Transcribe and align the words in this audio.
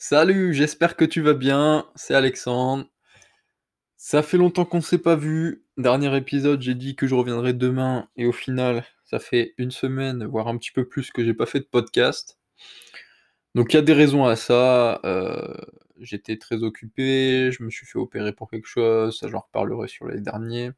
Salut, 0.00 0.54
j'espère 0.54 0.96
que 0.96 1.04
tu 1.04 1.20
vas 1.22 1.34
bien, 1.34 1.86
c'est 1.96 2.14
Alexandre. 2.14 2.86
Ça 3.98 4.22
fait 4.22 4.38
longtemps 4.38 4.64
qu'on 4.64 4.80
s'est 4.80 4.98
pas 4.98 5.16
vu. 5.16 5.64
Dernier 5.76 6.16
épisode, 6.16 6.62
j'ai 6.62 6.74
dit 6.74 6.96
que 6.96 7.06
je 7.06 7.14
reviendrais 7.14 7.52
demain 7.52 8.08
et 8.16 8.26
au 8.26 8.32
final, 8.32 8.84
ça 9.04 9.18
fait 9.18 9.54
une 9.58 9.70
semaine, 9.70 10.24
voire 10.24 10.48
un 10.48 10.56
petit 10.56 10.70
peu 10.72 10.88
plus 10.88 11.10
que 11.10 11.24
j'ai 11.24 11.34
pas 11.34 11.46
fait 11.46 11.60
de 11.60 11.64
podcast. 11.66 12.38
Donc 13.54 13.72
il 13.72 13.76
y 13.76 13.78
a 13.78 13.82
des 13.82 13.92
raisons 13.92 14.24
à 14.24 14.36
ça. 14.36 15.00
euh, 15.04 15.54
j'étais 16.00 16.36
très 16.38 16.62
occupé, 16.62 17.50
je 17.52 17.62
me 17.62 17.70
suis 17.70 17.86
fait 17.86 17.98
opérer 17.98 18.32
pour 18.32 18.50
quelque 18.50 18.66
chose, 18.68 19.18
ça 19.18 19.28
j'en 19.28 19.40
reparlerai 19.40 19.88
sur 19.88 20.06
les 20.08 20.20
derniers. 20.20 20.70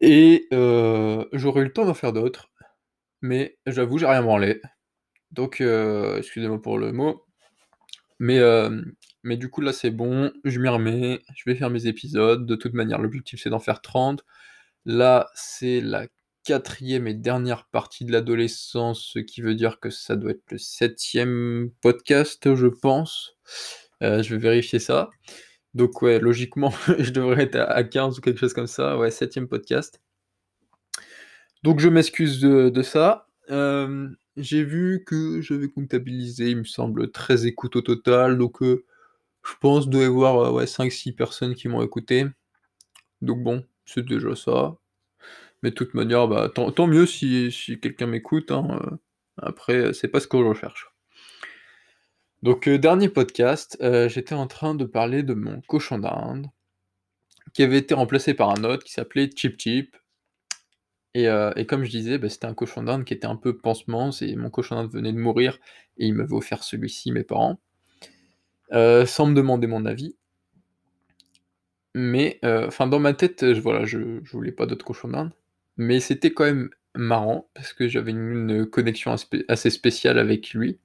Et 0.00 0.48
euh, 0.52 1.24
j'aurais 1.32 1.62
eu 1.62 1.64
le 1.64 1.72
temps 1.72 1.84
d'en 1.86 1.94
faire 1.94 2.12
d'autres, 2.12 2.50
mais 3.22 3.58
j'avoue, 3.66 3.98
j'ai 3.98 4.06
rien 4.06 4.22
branlé. 4.22 4.60
Donc, 5.32 5.60
euh, 5.60 6.18
excusez-moi 6.18 6.60
pour 6.62 6.78
le 6.78 6.92
mot. 6.92 7.26
Mais, 8.22 8.38
euh, 8.38 8.80
mais 9.24 9.36
du 9.36 9.50
coup, 9.50 9.62
là, 9.62 9.72
c'est 9.72 9.90
bon, 9.90 10.32
je 10.44 10.60
m'y 10.60 10.68
remets, 10.68 11.22
je 11.34 11.42
vais 11.44 11.56
faire 11.56 11.70
mes 11.70 11.88
épisodes. 11.88 12.46
De 12.46 12.54
toute 12.54 12.72
manière, 12.72 13.00
l'objectif, 13.00 13.40
c'est 13.42 13.50
d'en 13.50 13.58
faire 13.58 13.82
30. 13.82 14.24
Là, 14.84 15.28
c'est 15.34 15.80
la 15.80 16.06
quatrième 16.44 17.08
et 17.08 17.14
dernière 17.14 17.66
partie 17.66 18.04
de 18.04 18.12
l'adolescence, 18.12 19.10
ce 19.12 19.18
qui 19.18 19.42
veut 19.42 19.56
dire 19.56 19.80
que 19.80 19.90
ça 19.90 20.14
doit 20.14 20.30
être 20.30 20.52
le 20.52 20.58
septième 20.58 21.72
podcast, 21.80 22.54
je 22.54 22.68
pense. 22.68 23.36
Euh, 24.04 24.22
je 24.22 24.36
vais 24.36 24.40
vérifier 24.40 24.78
ça. 24.78 25.10
Donc, 25.74 26.00
ouais, 26.00 26.20
logiquement, 26.20 26.72
je 27.00 27.10
devrais 27.10 27.42
être 27.42 27.56
à 27.56 27.82
15 27.82 28.18
ou 28.18 28.20
quelque 28.20 28.38
chose 28.38 28.54
comme 28.54 28.68
ça. 28.68 28.98
Ouais, 28.98 29.10
septième 29.10 29.48
podcast. 29.48 30.00
Donc, 31.64 31.80
je 31.80 31.88
m'excuse 31.88 32.38
de, 32.38 32.68
de 32.68 32.82
ça. 32.82 33.26
J'ai 33.48 34.64
vu 34.64 35.04
que 35.04 35.40
j'avais 35.42 35.68
comptabilisé, 35.68 36.50
il 36.50 36.58
me 36.58 36.64
semble, 36.64 37.10
13 37.10 37.46
écoutes 37.46 37.76
au 37.76 37.82
total. 37.82 38.38
Donc, 38.38 38.62
je 38.62 39.54
pense 39.60 39.88
doit 39.88 40.02
y 40.02 40.06
avoir 40.06 40.38
euh, 40.38 40.50
ouais, 40.52 40.66
5-6 40.66 41.12
personnes 41.14 41.54
qui 41.54 41.68
m'ont 41.68 41.82
écouté. 41.82 42.26
Donc, 43.20 43.42
bon, 43.42 43.64
c'est 43.84 44.04
déjà 44.04 44.34
ça. 44.34 44.76
Mais 45.62 45.70
de 45.70 45.74
toute 45.74 45.94
manière, 45.94 46.28
bah, 46.28 46.50
tant, 46.54 46.86
mieux 46.86 47.06
si, 47.06 47.52
si 47.52 47.78
quelqu'un 47.80 48.06
m'écoute. 48.06 48.50
hein, 48.50 48.98
Après, 49.36 49.92
c'est 49.92 50.08
pas 50.08 50.20
ce 50.20 50.28
que 50.28 50.38
je 50.38 50.44
recherche. 50.44 50.88
Donc, 52.42 52.68
dernier 52.68 53.08
podcast, 53.08 53.76
j'étais 54.08 54.34
en 54.34 54.46
train 54.48 54.74
de 54.74 54.84
parler 54.84 55.22
de 55.22 55.34
mon 55.34 55.60
cochon 55.62 55.98
d'Inde, 55.98 56.48
qui 57.52 57.62
avait 57.62 57.78
été 57.78 57.94
remplacé 57.94 58.34
par 58.34 58.50
un 58.50 58.64
autre 58.64 58.84
qui 58.84 58.92
s'appelait 58.92 59.30
Chip 59.34 59.60
Chip. 59.60 59.96
Et, 61.14 61.28
euh, 61.28 61.52
et 61.56 61.66
comme 61.66 61.84
je 61.84 61.90
disais, 61.90 62.18
bah, 62.18 62.28
c'était 62.28 62.46
un 62.46 62.54
cochon 62.54 62.82
d'Inde 62.82 63.04
qui 63.04 63.14
était 63.14 63.26
un 63.26 63.36
peu 63.36 63.56
pansement. 63.56 64.12
C'est 64.12 64.34
mon 64.36 64.50
cochon 64.50 64.76
d'Inde 64.76 64.90
venait 64.90 65.12
de 65.12 65.18
mourir 65.18 65.58
et 65.98 66.06
il 66.06 66.14
m'avait 66.14 66.32
offert 66.32 66.64
celui-ci, 66.64 67.12
mes 67.12 67.24
parents, 67.24 67.60
euh, 68.72 69.04
sans 69.06 69.26
me 69.26 69.34
demander 69.34 69.66
mon 69.66 69.84
avis. 69.84 70.16
Mais, 71.94 72.38
euh, 72.44 72.66
enfin, 72.68 72.86
dans 72.86 72.98
ma 72.98 73.12
tête, 73.12 73.52
je, 73.52 73.60
voilà, 73.60 73.84
je, 73.84 73.98
voulais 74.30 74.52
pas 74.52 74.64
d'autres 74.66 74.84
cochons 74.84 75.08
d'Inde. 75.08 75.32
Mais 75.76 76.00
c'était 76.00 76.32
quand 76.32 76.44
même 76.44 76.70
marrant 76.94 77.48
parce 77.54 77.72
que 77.72 77.88
j'avais 77.88 78.12
une, 78.12 78.66
connexion 78.66 79.14
assez 79.48 79.70
spéciale 79.70 80.18
avec 80.18 80.52
lui. 80.54 80.78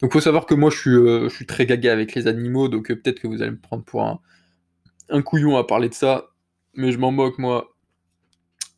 Donc, 0.00 0.12
faut 0.12 0.20
savoir 0.20 0.46
que 0.46 0.54
moi, 0.54 0.70
je 0.70 1.28
suis, 1.28 1.46
très 1.46 1.66
gaga 1.66 1.92
avec 1.92 2.14
les 2.14 2.26
animaux. 2.26 2.68
Donc, 2.68 2.88
peut-être 2.88 3.20
que 3.20 3.26
vous 3.26 3.42
allez 3.42 3.50
me 3.52 3.58
prendre 3.60 3.84
pour 3.84 4.02
un, 4.02 4.20
un 5.10 5.22
couillon 5.22 5.56
à 5.58 5.64
parler 5.64 5.90
de 5.90 5.94
ça. 5.94 6.30
Mais 6.74 6.92
je 6.92 6.98
m'en 6.98 7.12
moque, 7.12 7.38
moi. 7.38 7.73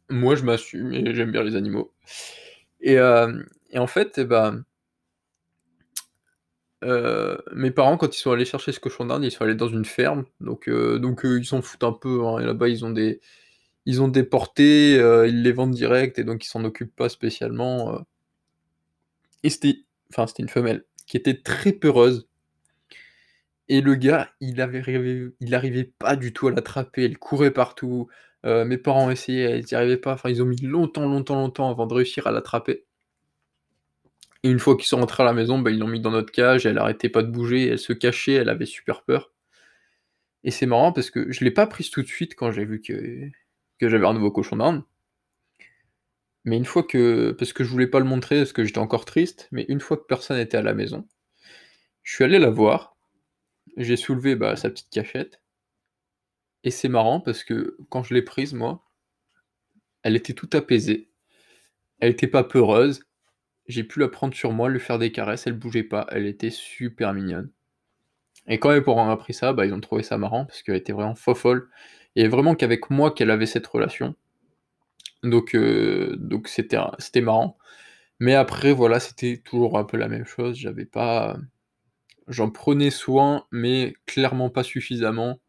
Moi, 0.08 0.36
je 0.36 0.44
m'assume 0.44 0.92
et 0.92 1.14
j'aime 1.14 1.32
bien 1.32 1.42
les 1.42 1.56
animaux. 1.56 1.92
Et, 2.80 2.98
euh, 2.98 3.42
en 3.74 3.86
fait, 3.86 4.18
eh 4.18 4.24
ben, 4.24 4.64
euh, 6.84 7.36
mes 7.52 7.70
parents, 7.70 7.96
quand 7.96 8.14
ils 8.16 8.20
sont 8.20 8.30
allés 8.32 8.44
chercher 8.44 8.72
ce 8.72 8.80
cochon 8.80 9.06
d'Inde, 9.06 9.24
ils 9.24 9.30
sont 9.30 9.44
allés 9.44 9.54
dans 9.54 9.68
une 9.68 9.84
ferme. 9.84 10.24
Donc, 10.40 10.68
euh, 10.68 11.00
ils 11.24 11.46
s'en 11.46 11.62
foutent 11.62 11.84
un 11.84 11.92
peu. 11.92 12.24
hein, 12.26 12.40
là-bas, 12.40 12.68
ils 12.68 12.84
ont 12.84 12.90
des, 12.90 13.20
portées, 14.24 14.94
ils 15.28 15.42
les 15.42 15.52
vendent 15.52 15.74
direct 15.74 16.18
et 16.18 16.24
donc 16.24 16.44
ils 16.44 16.48
s'en 16.48 16.64
occupent 16.64 16.94
pas 16.94 17.08
spécialement. 17.08 17.98
Et 19.42 19.50
c'était, 19.50 19.78
enfin, 20.10 20.26
c'était 20.26 20.42
une 20.42 20.48
femelle 20.48 20.84
qui 21.06 21.16
était 21.16 21.40
très 21.42 21.72
peureuse. 21.72 22.28
Et 23.68 23.80
le 23.80 23.94
gars, 23.96 24.30
il 24.40 24.60
avait, 24.60 24.82
il 25.40 25.54
arrivait 25.54 25.92
pas 25.98 26.16
du 26.16 26.32
tout 26.32 26.48
à 26.48 26.52
l'attraper. 26.52 27.04
Elle 27.04 27.18
courait 27.18 27.50
partout. 27.52 28.08
Euh, 28.46 28.64
mes 28.64 28.78
parents 28.78 29.10
essayaient, 29.10 29.58
ils 29.58 29.64
n'y 29.64 29.74
arrivaient 29.74 29.96
pas. 29.96 30.14
Enfin, 30.14 30.30
ils 30.30 30.42
ont 30.42 30.46
mis 30.46 30.60
longtemps, 30.60 31.06
longtemps, 31.06 31.34
longtemps 31.36 31.70
avant 31.70 31.86
de 31.86 31.94
réussir 31.94 32.26
à 32.26 32.32
l'attraper. 32.32 32.84
Et 34.42 34.50
une 34.50 34.60
fois 34.60 34.76
qu'ils 34.76 34.86
sont 34.86 34.98
rentrés 34.98 35.24
à 35.24 35.26
la 35.26 35.32
maison, 35.32 35.58
bah, 35.58 35.70
ils 35.70 35.78
l'ont 35.78 35.88
mis 35.88 36.00
dans 36.00 36.12
notre 36.12 36.30
cage, 36.30 36.66
elle 36.66 36.78
arrêtait 36.78 37.08
pas 37.08 37.22
de 37.22 37.30
bouger, 37.30 37.68
elle 37.68 37.78
se 37.78 37.92
cachait, 37.92 38.34
elle 38.34 38.48
avait 38.48 38.66
super 38.66 39.02
peur. 39.02 39.32
Et 40.44 40.52
c'est 40.52 40.66
marrant 40.66 40.92
parce 40.92 41.10
que 41.10 41.32
je 41.32 41.44
l'ai 41.44 41.50
pas 41.50 41.66
prise 41.66 41.90
tout 41.90 42.02
de 42.02 42.06
suite 42.06 42.36
quand 42.36 42.52
j'ai 42.52 42.64
vu 42.64 42.80
que, 42.80 43.30
j'avais 43.80 44.06
un 44.06 44.14
nouveau 44.14 44.30
cochon 44.30 44.56
d'Inde. 44.56 44.84
Mais 46.44 46.56
une 46.56 46.64
fois 46.64 46.84
que. 46.84 47.32
Parce 47.32 47.52
que 47.52 47.64
je 47.64 47.70
voulais 47.70 47.88
pas 47.88 47.98
le 47.98 48.04
montrer, 48.04 48.38
parce 48.38 48.52
que 48.52 48.64
j'étais 48.64 48.78
encore 48.78 49.04
triste, 49.04 49.48
mais 49.50 49.64
une 49.68 49.80
fois 49.80 49.96
que 49.96 50.04
personne 50.04 50.36
n'était 50.36 50.56
à 50.56 50.62
la 50.62 50.74
maison, 50.74 51.08
je 52.04 52.14
suis 52.14 52.24
allé 52.24 52.38
la 52.38 52.50
voir, 52.50 52.96
j'ai 53.76 53.96
soulevé 53.96 54.36
bah, 54.36 54.54
sa 54.56 54.70
petite 54.70 54.90
cachette, 54.90 55.40
et 56.66 56.70
c'est 56.72 56.88
marrant 56.88 57.20
parce 57.20 57.44
que 57.44 57.76
quand 57.90 58.02
je 58.02 58.12
l'ai 58.12 58.22
prise, 58.22 58.52
moi, 58.52 58.84
elle 60.02 60.16
était 60.16 60.32
toute 60.34 60.56
apaisée, 60.56 61.10
elle 62.00 62.10
était 62.10 62.26
pas 62.26 62.42
peureuse, 62.42 63.04
j'ai 63.68 63.84
pu 63.84 64.00
la 64.00 64.08
prendre 64.08 64.34
sur 64.34 64.50
moi, 64.52 64.68
lui 64.68 64.80
faire 64.80 64.98
des 64.98 65.12
caresses, 65.12 65.46
elle 65.46 65.52
bougeait 65.52 65.84
pas, 65.84 66.08
elle 66.10 66.26
était 66.26 66.50
super 66.50 67.14
mignonne. 67.14 67.52
Et 68.48 68.58
quand 68.58 68.72
mes 68.72 68.80
parents 68.80 69.06
ont 69.06 69.12
appris 69.12 69.32
ça, 69.32 69.52
bah, 69.52 69.64
ils 69.64 69.72
ont 69.72 69.80
trouvé 69.80 70.02
ça 70.02 70.18
marrant 70.18 70.44
parce 70.44 70.64
qu'elle 70.64 70.74
était 70.74 70.92
vraiment 70.92 71.14
folle. 71.14 71.70
Et 72.16 72.26
vraiment 72.26 72.56
qu'avec 72.56 72.90
moi 72.90 73.12
qu'elle 73.12 73.30
avait 73.30 73.46
cette 73.46 73.66
relation. 73.68 74.16
Donc 75.22 75.54
euh, 75.54 76.16
c'était 76.46 76.78
c'était 76.98 77.20
marrant. 77.20 77.58
Mais 78.20 78.34
après 78.34 78.72
voilà, 78.72 79.00
c'était 79.00 79.38
toujours 79.38 79.78
un 79.78 79.84
peu 79.84 79.98
la 79.98 80.08
même 80.08 80.26
chose. 80.26 80.56
J'avais 80.56 80.86
pas, 80.86 81.38
j'en 82.28 82.50
prenais 82.50 82.90
soin, 82.90 83.46
mais 83.52 83.94
clairement 84.06 84.50
pas 84.50 84.64
suffisamment. 84.64 85.40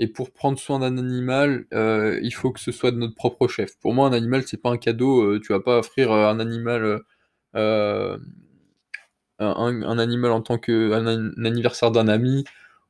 Et 0.00 0.08
pour 0.08 0.32
prendre 0.32 0.58
soin 0.58 0.78
d'un 0.78 0.96
animal, 0.96 1.66
euh, 1.74 2.18
il 2.22 2.32
faut 2.32 2.50
que 2.52 2.58
ce 2.58 2.72
soit 2.72 2.90
de 2.90 2.96
notre 2.96 3.14
propre 3.14 3.48
chef. 3.48 3.78
Pour 3.78 3.92
moi, 3.92 4.08
un 4.08 4.14
animal, 4.14 4.44
c'est 4.46 4.56
pas 4.56 4.70
un 4.70 4.78
cadeau. 4.78 5.22
euh, 5.22 5.40
tu 5.40 5.52
vas 5.52 5.60
pas 5.60 5.78
offrir 5.78 6.10
euh, 6.10 6.26
un 6.26 6.40
animal 6.40 7.02
un, 9.38 9.98
animal 9.98 10.32
en 10.32 10.40
tant 10.40 10.58
que 10.58 10.92
un, 10.92 11.44
anniversaire 11.44 11.90
d'un 11.90 12.08
ami, 12.08 12.44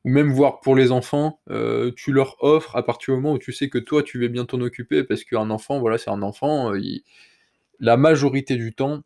ou 0.05 0.09
même 0.09 0.31
voir 0.31 0.61
pour 0.61 0.75
les 0.75 0.91
enfants, 0.93 1.41
tu 1.95 2.11
leur 2.13 2.41
offres 2.43 2.75
à 2.75 2.83
partir 2.83 3.13
du 3.13 3.21
moment 3.21 3.35
où 3.35 3.39
tu 3.39 3.53
sais 3.53 3.69
que 3.69 3.77
toi 3.77 4.03
tu 4.03 4.19
vas 4.21 4.27
bien 4.29 4.45
t'en 4.45 4.61
occuper, 4.61 5.03
parce 5.03 5.23
qu'un 5.23 5.49
enfant, 5.49 5.79
voilà, 5.79 5.97
c'est 5.97 6.09
un 6.11 6.21
enfant, 6.21 6.71
la 7.79 7.97
majorité 7.97 8.55
du 8.55 8.73
temps, 8.73 9.01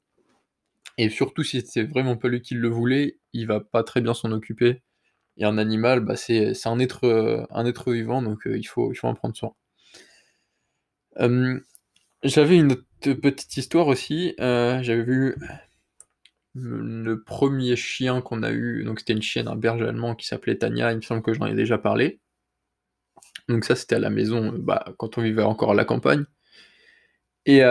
et 0.98 1.10
surtout 1.10 1.44
si 1.44 1.62
c'est 1.62 1.84
vraiment 1.84 2.18
pas 2.18 2.28
lui 2.28 2.42
qui 2.42 2.56
le 2.56 2.70
voulait, 2.70 3.18
il 3.34 3.48
va 3.48 3.60
pas 3.60 3.84
très 3.84 4.02
bien 4.02 4.14
s'en 4.14 4.32
occuper. 4.32 4.82
Et 5.38 5.46
un 5.46 5.58
animal, 5.58 6.02
bah, 6.02 6.18
c'est 6.18 6.54
un 6.66 6.80
être, 6.80 7.06
euh, 7.06 7.46
un 7.52 7.66
être 7.66 7.92
vivant, 7.94 8.22
donc 8.22 8.48
euh, 8.48 8.58
il 8.58 8.66
faut, 8.66 8.92
il 8.92 8.96
faut 8.96 9.08
en 9.08 9.16
prendre 9.16 9.36
soin. 9.36 9.54
J'avais 12.24 12.58
une 12.58 12.76
petite 13.00 13.56
histoire 13.56 13.88
aussi. 13.88 14.36
euh, 14.42 14.84
j'avais 14.84 15.04
vu 15.04 15.36
le 16.56 17.22
premier 17.22 17.76
chien 17.76 18.20
qu'on 18.20 18.42
a 18.42 18.52
eu, 18.52 18.84
donc 18.84 18.98
c'était 19.00 19.14
une 19.14 19.22
chienne, 19.22 19.48
un 19.48 19.56
berger 19.56 19.88
allemand 19.88 20.16
qui 20.16 20.26
s'appelait 20.26 20.58
Tania, 20.58 20.92
il 20.92 20.96
me 20.98 21.02
semble 21.02 21.22
que 21.22 21.34
j'en 21.34 21.46
ai 21.46 21.54
déjà 21.54 21.78
parlé. 21.78 22.20
Donc 23.50 23.66
ça 23.66 23.76
c'était 23.76 23.96
à 23.96 24.00
la 24.00 24.12
maison, 24.12 24.54
bah, 24.56 24.86
quand 25.00 25.18
on 25.18 25.22
vivait 25.24 25.42
encore 25.42 25.72
à 25.72 25.76
la 25.76 25.84
campagne. 25.86 26.26
Et, 27.46 27.62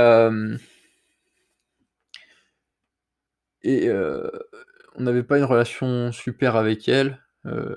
et 3.63 3.91
on 4.97 5.03
n'avait 5.03 5.23
pas 5.25 5.39
une 5.39 5.45
relation 5.45 6.13
super 6.13 6.57
avec 6.57 6.89
elle. 6.89 7.24
Euh, 7.47 7.75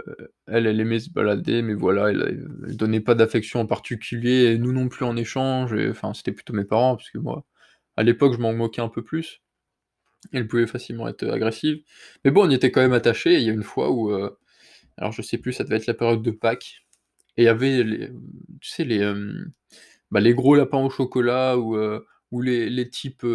elle, 0.48 0.68
aimait 0.80 1.00
se 1.00 1.10
balader, 1.10 1.62
mais 1.62 1.74
voilà, 1.74 2.10
elle, 2.10 2.48
elle 2.68 2.78
donnait 2.78 3.02
pas 3.02 3.16
d'affection 3.16 3.60
en 3.60 3.66
particulier, 3.66 4.52
et 4.54 4.58
nous 4.58 4.72
non 4.72 4.88
plus 4.90 5.06
en 5.06 5.18
échange. 5.18 5.74
Enfin, 5.90 6.14
c'était 6.14 6.32
plutôt 6.32 6.54
mes 6.54 6.66
parents, 6.66 6.96
parce 6.96 7.10
que 7.10 7.18
moi, 7.18 7.46
à 7.98 8.04
l'époque, 8.04 8.34
je 8.34 8.40
m'en 8.40 8.54
moquais 8.54 8.82
un 8.82 8.90
peu 8.90 9.04
plus. 9.04 9.42
Elle 10.34 10.48
pouvait 10.48 10.68
facilement 10.68 11.08
être 11.08 11.28
agressive. 11.30 11.84
Mais 12.26 12.32
bon, 12.32 12.48
on 12.48 12.50
y 12.50 12.56
était 12.56 12.72
quand 12.72 12.82
même 12.82 12.94
attachés. 12.94 13.36
Il 13.36 13.44
y 13.44 13.50
a 13.50 13.54
une 13.54 13.64
fois 13.64 13.92
où, 13.92 14.12
euh, 14.12 14.38
alors 14.98 15.12
je 15.12 15.22
sais 15.22 15.38
plus, 15.38 15.54
ça 15.54 15.64
devait 15.64 15.78
être 15.78 15.88
la 15.88 15.94
période 15.94 16.22
de 16.24 16.32
Pâques. 16.32 16.86
Et 17.38 17.44
il 17.44 17.46
y 17.46 17.50
avait, 17.50 17.84
les, 17.84 18.10
tu 18.62 18.70
sais, 18.70 18.84
les, 18.86 19.02
euh, 19.02 19.46
bah, 20.12 20.22
les 20.22 20.34
gros 20.34 20.56
lapins 20.56 20.80
au 20.80 20.90
chocolat 20.90 21.58
ou, 21.58 21.78
ou 22.32 22.42
les, 22.42 22.70
les 22.70 22.90
types 22.90 23.26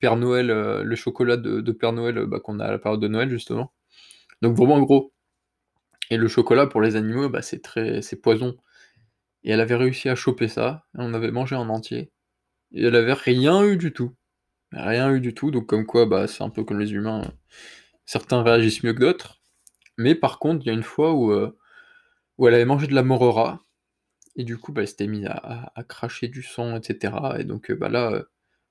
Père 0.00 0.16
Noël, 0.16 0.48
le 0.48 0.96
chocolat 0.96 1.36
de, 1.36 1.72
Père 1.72 1.92
Noël 1.92 2.24
bah, 2.26 2.40
qu'on 2.40 2.60
a 2.60 2.66
à 2.66 2.70
la 2.72 2.78
période 2.78 3.00
de 3.00 3.08
Noël 3.08 3.30
justement. 3.30 3.72
Donc 4.42 4.56
vraiment 4.56 4.80
gros. 4.80 5.12
Et 6.10 6.16
le 6.16 6.28
chocolat 6.28 6.66
pour 6.66 6.80
les 6.80 6.96
animaux, 6.96 7.28
bah, 7.28 7.42
c'est 7.42 7.62
très, 7.62 8.02
c'est 8.02 8.16
poison. 8.20 8.56
Et 9.44 9.52
elle 9.52 9.60
avait 9.60 9.76
réussi 9.76 10.08
à 10.08 10.16
choper 10.16 10.48
ça. 10.48 10.84
On 10.94 11.14
avait 11.14 11.32
mangé 11.32 11.56
en 11.56 11.68
entier. 11.70 12.12
Et 12.74 12.84
elle 12.84 12.96
avait 12.96 13.14
rien 13.14 13.64
eu 13.64 13.76
du 13.78 13.92
tout. 13.92 14.14
Rien 14.72 15.12
eu 15.12 15.20
du 15.20 15.34
tout. 15.34 15.50
Donc 15.52 15.66
comme 15.68 15.86
quoi, 15.86 16.06
bah, 16.06 16.26
c'est 16.28 16.44
un 16.44 16.50
peu 16.50 16.64
comme 16.64 16.80
les 16.80 16.92
humains. 16.94 17.22
Certains 18.06 18.42
réagissent 18.42 18.84
mieux 18.84 18.94
que 18.94 19.00
d'autres. 19.00 19.40
Mais 19.98 20.14
par 20.16 20.38
contre, 20.40 20.64
il 20.64 20.68
y 20.68 20.70
a 20.70 20.74
une 20.74 20.82
fois 20.84 21.14
où, 21.14 21.32
heu, 21.32 21.56
où 22.38 22.48
elle 22.48 22.54
avait 22.54 22.66
mangé 22.66 22.86
de 22.88 22.94
la 22.94 23.02
morora 23.04 23.62
et 24.36 24.44
du 24.44 24.58
coup, 24.58 24.72
bah, 24.72 24.82
elle 24.82 24.88
s'était 24.88 25.06
mise 25.08 25.26
à 25.26 25.72
à 25.76 25.84
cracher 25.84 26.28
du 26.28 26.42
sang 26.42 26.76
et 26.78 26.82
cetera 26.84 27.40
et 27.40 27.44
donc, 27.44 27.70
heu, 27.70 27.76
bah, 27.76 27.88
là, 27.90 28.12
heu, 28.12 28.30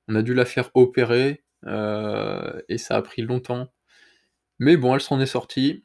on 0.10 0.16
a 0.16 0.24
dû 0.24 0.34
la 0.36 0.46
faire 0.46 0.72
opérer, 0.76 1.44
et 2.70 2.78
ça 2.78 2.98
a 2.98 3.02
pris 3.02 3.22
longtemps. 3.24 3.68
Mais 4.60 4.78
bon, 4.78 4.96
elle 4.96 5.02
s'en 5.02 5.20
est 5.22 5.26
sortie 5.28 5.84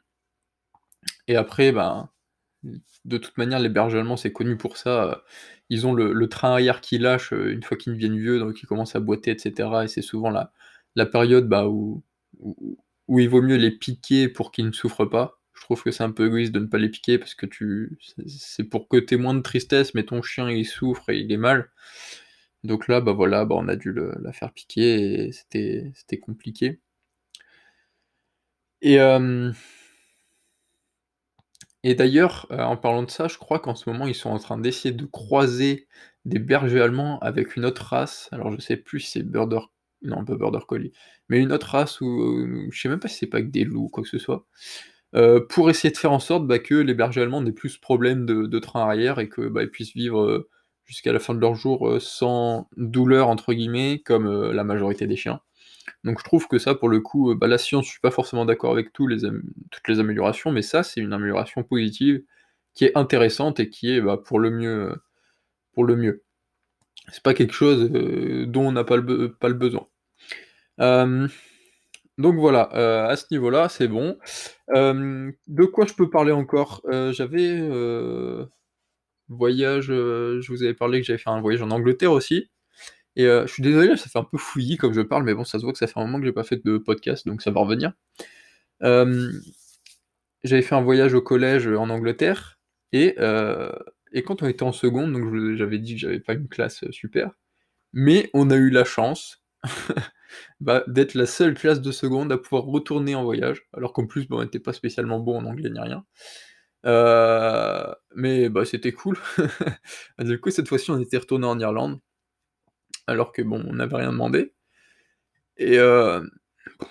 et 1.29 1.37
après, 1.37 1.73
ben, 1.73 2.11
de 3.05 3.19
toute 3.19 3.39
manière, 3.39 3.61
allemands, 3.61 4.17
c'est 4.17 4.33
connu 4.33 4.57
pour 4.57 4.77
ça, 4.77 5.23
ils 5.71 5.87
ont 5.87 5.95
le 5.95 6.29
train 6.29 6.53
arrière 6.53 6.81
qui 6.81 6.99
lâche, 6.99 7.33
heu, 7.33 7.53
une 7.53 7.63
fois 7.63 7.77
qu'ils 7.77 7.95
deviennent 7.95 8.19
vieux, 8.19 8.39
donc 8.39 8.63
ils 8.63 8.67
commencent 8.67 8.97
à 8.97 9.01
boiter 9.01 9.33
et 9.33 9.39
cetera 9.39 9.85
et 9.85 9.89
c'est 9.89 10.03
souvent 10.03 10.31
la 10.31 11.07
période, 11.07 11.49
bah, 11.49 11.67
où 13.09 13.21
il 13.21 13.29
vaut 13.29 13.43
mieux 13.43 13.57
les 13.57 13.71
piquer 13.71 14.29
pour 14.29 14.53
qu'ils 14.53 14.67
ne 14.67 14.73
souffrent 14.73 15.07
pas. 15.07 15.39
Je 15.55 15.63
trouve 15.63 15.83
que 15.83 15.91
c'est 15.91 16.03
un 16.05 16.11
peu 16.11 16.27
égoïste 16.27 16.53
de 16.53 16.59
ne 16.61 16.67
pas 16.67 16.79
les 16.79 16.89
piquer 16.89 17.19
parce 17.19 17.35
que 17.35 17.47
tu 17.47 17.99
c'est 18.27 18.65
pour 18.65 18.89
que 18.89 18.97
tu 18.97 19.15
aies 19.15 19.17
moins 19.19 19.35
de 19.35 19.41
tristesse, 19.43 19.95
mais 19.95 20.05
ton 20.05 20.23
chien, 20.23 20.51
il 20.51 20.65
souffre 20.67 21.11
et 21.11 21.19
il 21.19 21.31
est 21.33 21.37
mal. 21.37 21.71
Donc 22.65 22.89
là, 22.89 23.01
bah, 23.01 23.13
voilà, 23.13 23.45
bah, 23.47 23.57
on 23.59 23.69
a 23.69 23.77
dû 23.77 23.95
la 23.95 24.33
faire 24.33 24.53
piquer 24.53 25.29
et 25.29 25.33
c'était 25.33 26.19
compliqué. 26.21 26.81
Et 28.83 28.95
hem 28.99 29.55
et 31.85 31.95
d'ailleurs, 31.95 32.47
heu, 32.53 32.61
en 32.61 32.77
parlant 32.77 33.03
de 33.03 33.11
ça, 33.11 33.29
je 33.29 33.39
crois 33.39 33.59
qu'en 33.61 33.75
ce 33.75 33.89
moment, 33.91 34.07
ils 34.07 34.15
sont 34.15 34.31
en 34.31 34.39
train 34.39 34.59
d'essayer 34.59 34.93
de 34.95 35.05
croiser 35.07 35.89
des 36.25 36.39
bergers 36.39 36.81
allemands 36.83 37.19
avec 37.21 37.57
une 37.57 37.65
autre 37.65 37.83
race. 37.85 38.29
Alors 38.33 38.53
je 38.53 38.61
sais 38.61 38.77
plus 38.77 39.01
si 39.01 39.11
c'est 39.13 39.23
border 39.25 39.61
non 40.03 40.25
pas 40.25 40.35
border 40.37 40.59
collie, 40.67 40.93
mais 41.29 41.39
une 41.41 41.53
autre 41.53 41.69
race 41.69 42.01
ou 42.01 42.69
je 42.73 42.81
sais 42.81 42.89
même 42.89 42.99
pas 43.01 43.09
si 43.09 43.19
c'est 43.19 43.27
pas 43.29 43.41
que 43.43 43.47
des 43.49 43.65
loups 43.65 43.85
ou 43.85 43.89
quoi 43.89 44.03
que 44.03 44.09
ce 44.09 44.19
soit, 44.19 44.47
heu, 45.17 45.47
pour 45.49 45.71
essayer 45.71 45.93
de 45.93 45.99
faire 45.99 46.13
en 46.13 46.21
sorte, 46.21 46.47
bah, 46.47 46.59
que 46.61 46.75
les 46.77 46.95
bergers 46.95 47.23
allemands 47.23 47.43
n'aient 47.43 47.53
plus 47.53 47.71
ce 47.71 47.81
problème 47.81 48.27
de 48.27 48.59
train 48.61 48.83
arrière 48.83 49.19
et 49.21 49.29
que, 49.31 49.43
bah, 49.49 49.63
ils 49.65 49.71
puissent 49.71 49.95
vivre, 49.95 50.49
jusqu'à 50.87 51.13
la 51.13 51.21
fin 51.21 51.35
de 51.35 51.41
leurs 51.41 51.55
jours, 51.57 51.89
heu, 51.91 52.01
sans 52.01 52.69
«douleur» 52.79 53.29
entre 53.29 53.55
guillemets, 53.55 54.01
comme, 54.05 54.53
la 54.53 54.65
majorité 54.65 55.07
des 55.09 55.17
chiens. 55.17 55.41
Donc 56.05 56.19
je 56.21 56.25
trouve 56.25 56.49
que 56.49 56.59
ça, 56.59 56.75
pour 56.75 56.89
le 56.89 57.01
coup, 57.01 57.33
heu, 57.33 57.35
bah, 57.35 57.47
la 57.49 57.59
science, 57.59 57.87
je 57.87 57.91
suis 57.93 58.01
pas 58.01 58.11
forcément 58.11 58.45
d'accord 58.45 58.73
avec 58.73 58.93
toutes 58.93 59.11
les 59.89 60.01
améliorations, 60.01 60.53
mais 60.53 60.63
ça, 60.63 60.83
c'est 60.83 61.01
une 61.01 61.13
amélioration 61.13 61.63
positive 61.65 62.23
qui 62.75 62.85
est 62.87 62.97
intéressante 62.97 63.61
et 63.61 63.69
qui 63.71 63.93
est, 63.93 64.01
bah, 64.01 64.17
pour 64.25 64.39
le 64.41 64.51
mieux, 64.51 64.91
heu, 64.93 64.97
pour 65.75 65.85
le. 65.85 66.23
C'est 67.13 67.23
pas 67.23 67.35
quelque 67.35 67.55
chose, 67.55 67.91
heu, 67.95 68.47
dont 68.47 68.69
on 68.69 68.73
n'a 68.73 68.85
pas 68.85 68.97
le 68.97 69.55
besoin. 69.55 69.89
Donc 72.19 72.37
voilà, 72.37 72.63
à 73.09 73.17
ce 73.17 73.25
niveau-là, 73.31 73.69
c'est 73.69 73.89
bon. 73.89 74.17
De 74.69 75.65
quoi 75.67 75.87
je 75.87 75.95
peux 75.95 76.11
parler 76.11 76.33
encore? 76.33 76.83
J'avais, 77.13 77.61
voyage, 79.29 79.87
je 79.87 80.47
vous 80.53 80.63
avais 80.63 80.75
parlé 80.75 81.01
que 81.01 81.07
j'avais 81.07 81.19
fait 81.19 81.31
un 81.31 81.41
voyage 81.41 81.63
en 81.63 81.71
Angleterre 81.71 82.13
aussi 82.13 82.51
et 83.17 83.25
heu, 83.27 83.45
je 83.47 83.53
suis 83.53 83.63
désolé, 83.63 83.97
ça 83.97 84.09
fait 84.09 84.19
un 84.19 84.25
peu 84.25 84.39
fouillis 84.39 84.77
comme 84.77 84.95
je 84.95 85.01
parle, 85.03 85.25
mais 85.25 85.35
bon, 85.35 85.45
ça 85.45 85.59
se 85.59 85.65
voit 85.65 85.73
que 85.73 85.79
ça 85.79 85.87
fait 85.87 85.99
un 86.01 86.05
moment 86.07 86.19
que 86.21 86.27
j'ai 86.27 86.33
pas 86.33 86.45
fait 86.45 86.65
de 86.65 86.79
podcast, 86.79 87.27
donc 87.27 87.43
ça 87.43 87.51
va 87.51 87.61
revenir. 87.61 87.93
Hem, 88.83 89.33
j'avais 90.45 90.63
fait 90.63 90.75
un 90.75 90.83
voyage 90.83 91.15
au 91.15 91.23
collège, 91.23 91.67
en 91.69 91.91
Angleterre 91.91 92.59
et 92.93 93.15
heu 93.19 93.73
et 94.15 94.23
quand 94.23 94.43
on 94.43 94.47
était 94.47 94.63
en 94.63 94.73
seconde, 94.73 95.13
donc 95.15 95.57
j'avais 95.57 95.79
dit 95.79 95.95
que 95.95 96.01
j'avais 96.01 96.21
pas 96.21 96.35
une 96.35 96.49
classe, 96.49 96.85
super, 96.91 97.31
mais 97.95 98.31
on 98.35 98.51
a 98.51 98.57
eu 98.57 98.71
la 98.71 98.85
chance, 98.85 99.45
bah, 100.61 100.85
d'être 100.89 101.15
la 101.15 101.27
seule 101.27 101.55
classe 101.55 101.81
de 101.83 101.93
seconde 101.93 102.33
à 102.33 102.39
pouvoir 102.39 102.65
retourner 102.65 103.15
en 103.15 103.25
voyage, 103.25 103.63
alors 103.75 103.93
qu'en 103.95 104.07
plus, 104.07 104.29
bon, 104.29 104.41
on 104.41 104.43
était 104.45 104.61
pas 104.61 104.73
spécialement 104.75 105.21
bon 105.21 105.39
en 105.39 105.47
anglais 105.47 105.71
ni 105.71 105.81
rien. 105.81 106.05
Mais 108.15 108.49
bah, 108.49 108.65
c'était 108.65 108.93
cool. 108.93 109.19
Du 110.19 110.41
coup, 110.41 110.51
cette 110.51 110.69
fois-ci, 110.69 110.91
on 110.91 111.01
était 111.01 111.19
retourné 111.19 111.47
en 111.47 111.59
Irlande 111.59 112.01
alors 113.07 113.33
que 113.33 113.43
bon, 113.43 113.63
on 113.69 113.75
n'avait 113.75 113.97
rien 113.97 114.13
demandé. 114.13 114.53
Et 115.59 115.79
heu, 115.79 116.31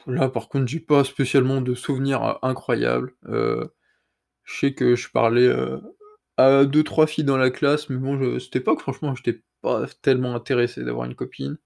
là 0.07 0.29
par 0.29 0.49
contre, 0.49 0.67
j'ai 0.67 0.79
pas 0.79 1.03
spécialement 1.03 1.61
de 1.61 1.75
souvenirs, 1.75 2.23
heu, 2.23 2.35
incroyables. 2.47 3.13
Heu, 3.27 3.69
je 4.45 4.59
sais 4.59 4.73
que 4.75 4.95
je 4.95 5.09
parlais, 5.11 5.51
à 6.37 6.65
2-3 6.65 7.07
filles 7.07 7.23
dans 7.25 7.37
la 7.37 7.51
classe, 7.51 7.89
mais 7.89 7.97
bon, 7.97 8.39
cette 8.39 8.55
époque, 8.57 8.81
franchement, 8.81 9.15
j'étais 9.15 9.41
pas 9.61 9.85
tellement 10.03 10.35
intéressé 10.35 10.83
d'avoir 10.83 11.05
une 11.07 11.15
copine. 11.15 11.57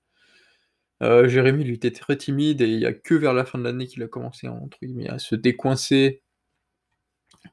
Jérémy, 1.02 1.64
lui, 1.66 1.76
était 1.76 1.92
très 1.92 2.18
timide 2.18 2.62
et 2.62 2.68
il 2.68 2.80
y 2.80 2.86
a 2.86 2.94
que 2.94 3.16
vers 3.16 3.34
la 3.34 3.46
fin 3.46 3.58
de 3.58 3.64
l'année 3.64 3.88
qu'il 3.88 4.04
a 4.04 4.08
commencé, 4.08 4.48
entre 4.48 4.78
guillemets, 4.82 5.10
à 5.10 5.20
se 5.20 5.36
«décoincer» 5.36 6.22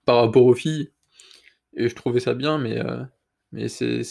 par 0.05 0.17
rapport 0.17 0.45
aux 0.47 0.55
filles 0.55 0.91
et 1.77 1.89
je 1.89 1.95
trouvais 1.97 2.21
ça 2.21 2.35
bien, 2.35 2.59
mais 2.59 2.81
mais 3.53 3.69
c'est 3.69 4.05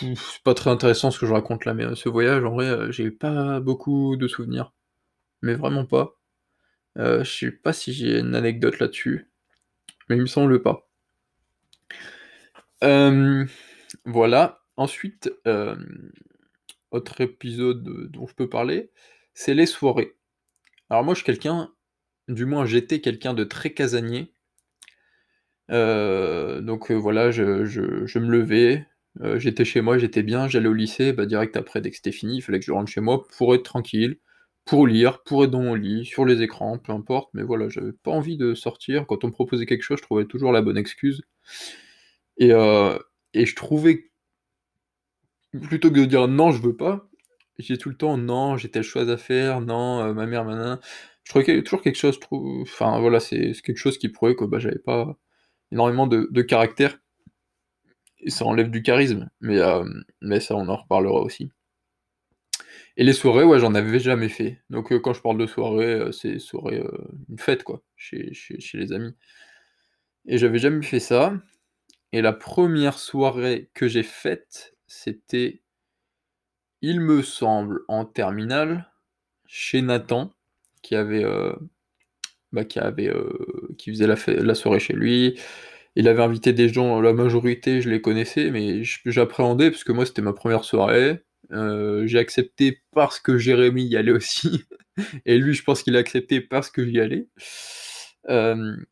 c'est 0.00 0.42
pas 0.44 0.54
très 0.54 0.70
intéressant 0.70 1.10
ce 1.10 1.18
que 1.18 1.26
je 1.26 1.32
raconte 1.32 1.64
là, 1.64 1.74
mais 1.74 1.84
heu, 1.84 1.94
ce 1.94 2.08
voyage 2.08 2.44
en 2.44 2.50
vrai, 2.52 2.66
heu, 2.68 2.92
j'ai 2.92 3.10
pas 3.10 3.60
beaucoup 3.60 4.16
de 4.16 4.28
souvenirs, 4.28 4.72
mais 5.42 5.54
vraiment 5.54 5.86
pas. 5.86 6.18
Heu, 6.98 7.24
je 7.24 7.30
sais 7.30 7.52
pas 7.52 7.72
si 7.72 7.92
j'ai 7.92 8.20
une 8.20 8.34
anecdote 8.34 8.78
là-dessus, 8.80 9.30
mais 10.08 10.16
il 10.16 10.22
me 10.22 10.26
semble 10.26 10.62
pas. 10.62 10.88
Hem, 12.82 13.48
voilà. 14.04 14.60
Ensuite, 14.76 15.30
autre 16.90 17.20
épisode, 17.20 17.82
dont 18.10 18.26
je 18.26 18.34
peux 18.34 18.48
parler, 18.48 18.90
c'est 19.34 19.54
les 19.54 19.66
soirées. 19.66 20.14
Alors 20.90 21.04
moi, 21.04 21.14
je 21.14 21.18
suis 21.18 21.26
quelqu'un 21.26 21.72
du 22.28 22.46
moins 22.46 22.66
j'étais 22.66 23.00
quelqu'un 23.00 23.34
de 23.34 23.44
très 23.44 23.72
casanier. 23.72 24.32
Donc 25.68 26.90
voilà, 26.90 27.30
je 27.30 28.18
me 28.18 28.28
levais, 28.30 28.86
heu, 29.22 29.38
j'étais 29.38 29.64
chez 29.64 29.80
moi, 29.80 29.98
j'étais 29.98 30.22
bien, 30.22 30.48
j'allais 30.48 30.68
au 30.68 30.72
lycée, 30.74 31.12
bah, 31.12 31.26
direct 31.26 31.56
après, 31.56 31.80
dès 31.80 31.90
que 31.90 31.96
c'était 31.96 32.12
fini, 32.12 32.36
il 32.38 32.42
fallait 32.42 32.58
que 32.60 32.64
je 32.66 32.72
rentre 32.72 32.90
chez 32.90 33.00
moi 33.00 33.24
pour 33.36 33.54
être 33.54 33.62
tranquille, 33.64 34.18
pour 34.64 34.86
lire, 34.86 35.22
pour 35.24 35.44
être 35.44 35.50
dans 35.50 35.62
mon 35.62 35.74
lit, 35.74 36.04
sur 36.06 36.24
les 36.24 36.42
écrans, 36.42 36.78
peu 36.78 36.92
importe, 36.92 37.30
mais 37.34 37.42
voilà, 37.42 37.68
j'avais 37.68 37.92
pas 37.92 38.10
envie 38.12 38.36
de 38.36 38.54
sortir. 38.54 39.06
Quand 39.06 39.24
on 39.24 39.28
me 39.28 39.32
proposait 39.32 39.66
quelque 39.66 39.82
chose, 39.82 39.98
je 39.98 40.04
trouvais 40.04 40.26
toujours 40.26 40.52
la 40.52 40.62
bonne 40.62 40.78
excuse 40.78 41.22
et 42.38 42.50
heu 42.52 42.98
et 43.34 43.46
je 43.46 43.54
trouvais 43.54 44.10
plutôt 45.68 45.90
que 45.90 46.00
de 46.00 46.04
dire: 46.04 46.28
«Non, 46.28 46.52
je 46.52 46.62
veux 46.62 46.76
pas», 46.76 47.08
disais 47.58 47.76
tout 47.76 47.88
le 47.90 47.96
temps: 47.96 48.16
«Non, 48.16 48.56
j'ai 48.56 48.70
telle 48.70 48.82
chose 48.84 49.10
à 49.10 49.16
faire, 49.16 49.60
non, 49.60 50.02
heu, 50.04 50.14
ma 50.14 50.26
mère 50.26 50.44
nin 50.44 50.80
Je 51.24 51.30
trouvais 51.32 51.62
toujours 51.62 51.82
quelque 51.82 51.96
chose, 51.98 52.18
enfin 52.62 53.00
voilà, 53.00 53.20
c'est 53.20 53.52
quelque 53.64 53.76
chose 53.78 53.98
qui 53.98 54.08
prouvait 54.08 54.36
que, 54.36 54.44
bah, 54.44 54.58
j'avais 54.58 54.78
pas 54.78 55.16
énormément 55.72 56.06
de 56.08 56.28
de 56.32 56.42
caractère 56.42 56.98
ça 58.28 58.44
enlève 58.46 58.70
du 58.70 58.82
charisme, 58.82 59.28
mais 59.40 59.56
hem, 59.58 60.04
mais 60.22 60.40
ça, 60.40 60.56
on 60.56 60.68
en 60.68 60.76
reparlera 60.76 61.20
aussi. 61.22 61.50
Et 62.96 63.04
les 63.04 63.12
soirées, 63.12 63.44
ouais, 63.44 63.58
j'en 63.60 63.74
avais 63.74 63.98
jamais 64.00 64.28
fait. 64.28 64.60
Donc 64.70 64.92
heu, 64.92 64.98
quand 64.98 65.12
je 65.12 65.20
parle 65.20 65.38
de 65.38 65.46
soirée, 65.46 65.94
heu, 65.94 66.12
c'est 66.12 66.38
soirée, 66.38 66.78
heu, 66.80 66.90
une 67.28 67.38
fête 67.38 67.62
quoi, 67.62 67.82
chez 67.96 68.32
chez 68.34 68.58
chez 68.60 68.78
les 68.78 68.92
amis. 68.92 69.14
Et 70.26 70.38
j'avais 70.38 70.58
jamais 70.58 70.82
fait 70.82 71.00
ça 71.00 71.34
et 72.12 72.22
la 72.22 72.32
première 72.32 72.98
soirée 72.98 73.70
que 73.74 73.88
j'ai 73.88 74.02
faite, 74.04 74.74
c'était 74.86 75.62
il 76.82 77.00
me 77.00 77.22
semble, 77.22 77.80
en 77.88 78.04
terminale, 78.06 78.90
chez 79.46 79.82
Nathan, 79.82 80.32
qui 80.82 80.96
avait, 80.96 81.24
bah, 82.52 82.64
qui 82.64 82.78
avait, 82.80 83.12
qui 83.78 83.90
faisait 83.90 84.06
la 84.08 84.16
la 84.28 84.54
soirée 84.54 84.80
chez 84.80 84.94
lui. 84.94 85.38
Il 86.00 86.08
avait 86.08 86.22
invité 86.22 86.54
des 86.54 86.70
gens, 86.70 87.02
la 87.02 87.12
majorité, 87.12 87.82
je 87.82 87.90
les 87.90 88.00
connaissais, 88.00 88.50
mais 88.50 88.82
j'appréhendais 89.04 89.70
parce 89.70 89.84
que 89.84 89.92
moi, 89.92 90.06
c'était 90.06 90.22
ma 90.22 90.32
première 90.32 90.64
soirée. 90.64 91.20
Heu, 91.52 92.06
j'ai 92.06 92.18
accepté 92.18 92.80
parce 92.92 93.20
que 93.20 93.36
Jérémy 93.36 93.84
y 93.84 93.96
allait 93.98 94.12
aussi 94.12 94.64
et 95.26 95.36
lui, 95.38 95.52
je 95.54 95.62
pense 95.62 95.82
qu'il 95.82 95.96
a 95.96 95.98
accepté 96.00 96.40
parce 96.40 96.70
que 96.70 96.86
j'y 96.86 97.00
allais. 97.00 97.28
Hem 98.28 98.86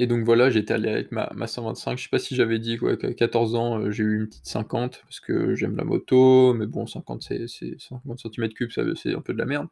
et 0.00 0.06
donc 0.06 0.24
voilà, 0.24 0.50
j'étais 0.50 0.74
allé 0.74 0.88
avec 0.90 1.12
ma 1.12 1.30
ma 1.34 1.46
125. 1.46 1.98
Je 1.98 2.04
sais 2.04 2.08
pas 2.10 2.18
si 2.18 2.34
j'avais 2.34 2.58
dit, 2.58 2.78
ouais, 2.80 2.96
qu'à 2.98 3.12
14 3.14 3.54
ans, 3.54 3.78
heu, 3.80 3.90
j'ai 3.92 4.02
eu 4.04 4.16
une 4.16 4.26
petite 4.28 4.46
50 4.46 5.00
parce 5.04 5.20
que 5.20 5.54
j'aime 5.54 5.76
la 5.76 5.84
moto, 5.84 6.52
mais 6.54 6.66
bon 6.66 6.86
50 6.86 7.22
c'est 7.22 7.46
c'est 7.48 7.76
50 7.80 8.18
centimètres 8.18 8.54
cubes, 8.54 8.72
ça 8.72 8.82
c'est 8.96 9.14
un 9.14 9.20
peu 9.20 9.32
de 9.34 9.38
la 9.38 9.44
merde. 9.46 9.68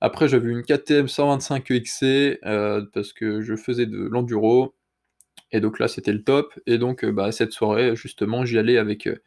Après, 0.00 0.28
j'avais 0.28 0.50
une 0.50 0.62
KTM 0.64 1.08
125 1.08 1.70
EXC, 1.72 2.38
heu, 2.46 2.90
parce 2.94 3.12
que 3.14 3.42
je 3.42 3.56
faisais 3.56 3.86
de 3.86 3.98
l'enduro 3.98 4.74
et 5.52 5.60
donc 5.60 5.78
là, 5.78 5.88
c'était 5.88 6.12
le 6.12 6.22
top 6.24 6.54
et 6.66 6.78
donc 6.78 7.04
heu, 7.04 7.12
bah, 7.12 7.32
cette 7.32 7.52
soirée, 7.52 7.96
justement, 7.96 8.44
j'y 8.44 8.58
allais 8.58 8.78
avec, 8.78 9.06
heu, 9.06 9.22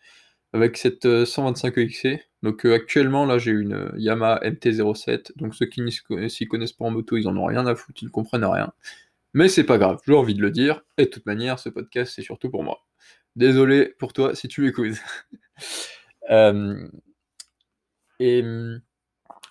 avec 0.54 0.78
cette, 0.78 1.06
heu, 1.06 1.26
125 1.26 1.78
EXC. 1.78 2.20
Donc 2.44 2.66
actuellement, 2.66 3.26
là, 3.26 3.38
j'ai 3.40 3.52
une, 3.52 3.92
Yamaha 3.98 4.42
MT-07, 4.44 5.34
donc 5.38 5.56
ceux 5.56 5.66
qui 5.68 5.82
n'y 5.82 5.92
s'y 6.30 6.48
connaissent 6.48 6.74
pas 6.74 6.86
en 6.86 6.92
moto, 6.92 7.18
ils 7.18 7.28
en 7.28 7.38
ont 7.38 7.46
rien 7.46 7.66
à 7.68 7.76
foutre, 7.76 8.04
ils 8.04 8.12
comprennent 8.12 8.46
rien. 8.46 8.74
Mais 9.34 9.48
c'est 9.50 9.64
pas 9.66 9.78
grave, 9.80 10.00
j'ai 10.08 10.14
envie 10.14 10.36
de 10.36 10.42
le 10.42 10.52
dire 10.52 10.82
et 10.98 11.06
de 11.06 11.10
toute 11.10 11.26
manière, 11.26 11.60
ce 11.60 11.70
podcast, 11.70 12.14
c'est 12.16 12.22
surtout 12.24 12.50
pour 12.52 12.64
moi. 12.64 12.86
Désolé 13.36 13.94
pour 14.00 14.14
toi 14.14 14.36
si 14.36 14.48
tu 14.48 14.62
m'écoutes. 14.62 14.96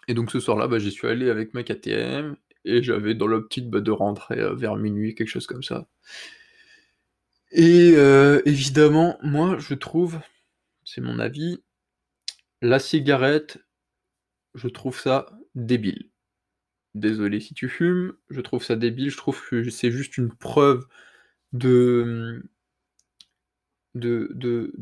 Et 0.09 0.15
donc 0.15 0.31
ce 0.31 0.41
soir-là, 0.41 0.67
bah, 0.69 0.79
j'y 0.79 0.91
suis 0.91 1.09
allé 1.09 1.31
avec 1.31 1.55
ma 1.55 1.63
KTM 1.63 2.37
et 2.65 2.83
j'avais 2.83 3.15
dans 3.15 3.27
l'optique, 3.27 3.71
bah, 3.71 3.81
de 3.81 3.91
rentrer, 3.91 4.37
vers 4.55 4.77
minuit, 4.77 5.15
quelque 5.15 5.29
chose 5.29 5.47
comme 5.47 5.63
ça. 5.63 5.87
Et 7.53 7.93
heu, 7.97 8.43
évidemment, 8.47 9.19
moi, 9.23 9.59
je 9.59 9.75
trouve, 9.75 10.21
c'est 10.85 11.01
mon 11.01 11.19
avis, 11.19 11.63
la 12.63 12.79
cigarette, 12.79 13.59
je 14.55 14.69
trouve 14.69 14.99
ça 14.99 15.27
débile. 15.55 16.11
Désolé 16.95 17.41
si 17.41 17.55
tu 17.55 17.69
fumes, 17.69 18.15
je 18.31 18.41
trouve 18.41 18.65
ça 18.65 18.77
débile, 18.77 19.11
je 19.11 19.17
trouve 19.17 19.41
que 19.49 19.71
c'est 19.71 19.91
juste 19.91 20.19
une 20.19 20.35
preuve 20.35 20.87
de, 21.53 22.43
de 23.95 24.31
de 24.35 24.73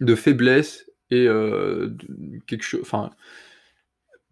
de, 0.00 0.14
faiblesse 0.14 0.90
et 1.10 1.24
de 1.26 1.96
quelque 2.46 2.62
cho 2.62 2.80
enfin, 2.82 3.10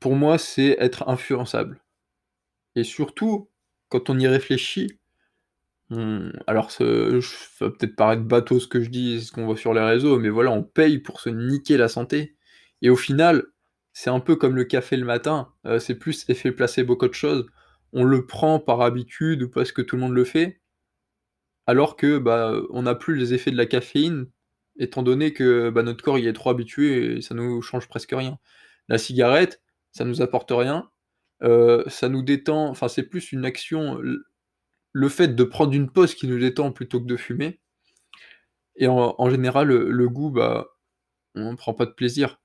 pour 0.01 0.15
moi, 0.17 0.39
c'est 0.39 0.77
être 0.79 1.09
influençable 1.09 1.81
et 2.77 2.85
surtout, 2.85 3.49
quand 3.89 4.11
on 4.11 4.19
y 4.19 4.29
réfléchit, 4.29 4.99
on 5.91 6.33
alors 6.47 6.71
ça 6.71 6.85
va 6.85 7.71
peut-être 7.71 7.97
paraître 7.97 8.23
bateau 8.25 8.61
ce 8.61 8.67
que 8.69 8.81
je 8.83 8.91
dis, 8.91 9.23
ce 9.23 9.33
qu'on 9.33 9.47
voit 9.47 9.57
sur 9.57 9.75
les 9.75 9.81
réseaux, 9.83 10.19
mais 10.19 10.29
voilà, 10.29 10.51
on 10.51 10.63
paye 10.63 10.99
pour 10.99 11.21
se 11.21 11.29
niquer 11.31 11.77
la 11.77 11.89
santé 11.89 12.37
et 12.83 12.91
au 12.91 12.97
final, 12.97 13.45
c'est 13.93 14.11
un 14.11 14.21
peu 14.21 14.37
comme 14.37 14.57
le 14.57 14.65
café 14.65 14.97
le 14.97 15.07
matin, 15.07 15.49
heu, 15.67 15.79
c'est 15.79 15.95
plus 15.97 16.25
effet 16.29 16.53
placebo 16.53 16.97
qu'autre 16.97 17.15
chose. 17.15 17.47
On 17.93 18.05
le 18.05 18.27
prend 18.27 18.61
par 18.61 18.83
habitude 18.83 19.43
ou 19.45 19.49
parce 19.51 19.73
que 19.73 19.81
tout 19.83 19.97
le 19.97 20.03
monde 20.03 20.15
le 20.15 20.25
fait 20.25 20.61
alors 21.67 21.97
que, 21.97 22.19
bah, 22.19 22.53
on 22.71 22.83
n'a 22.83 22.95
plus 22.95 23.17
les 23.17 23.35
effets 23.35 23.51
de 23.51 23.57
la 23.57 23.67
caféine, 23.67 24.27
étant 24.79 25.03
donné 25.03 25.33
que, 25.33 25.71
bah, 25.71 25.83
notre 25.83 26.03
corps 26.05 26.19
y 26.19 26.27
est 26.29 26.33
trop 26.33 26.51
habitué 26.51 27.17
et 27.17 27.23
ça 27.23 27.35
nous 27.35 27.61
change 27.63 27.89
presque 27.89 28.13
rien. 28.13 28.39
La 28.89 28.99
cigarette, 28.99 29.61
ça 29.93 30.05
nous 30.05 30.23
apporte 30.23 30.51
rien, 30.53 30.89
heu, 31.43 31.85
ça 31.89 32.09
nous 32.09 32.23
détend, 32.23 32.69
enfin, 32.69 32.89
c'est 32.89 33.05
plus 33.05 33.33
une 33.33 33.45
action, 33.45 34.01
le 34.97 35.11
fait 35.11 35.29
de 35.29 35.45
prendre 35.45 35.75
une 35.75 35.91
pause 35.91 36.15
qui 36.15 36.27
nous 36.27 36.39
détend 36.39 36.73
plutôt 36.73 37.03
que 37.03 37.07
de 37.07 37.19
fumer. 37.19 37.61
Et 38.77 38.87
en 38.89 39.29
général, 39.29 39.69
le 39.69 40.09
goût, 40.09 40.31
bah, 40.31 40.69
on 41.35 41.55
prend 41.55 41.75
pas 41.75 41.85
de 41.85 41.91
plaisir. 41.91 42.41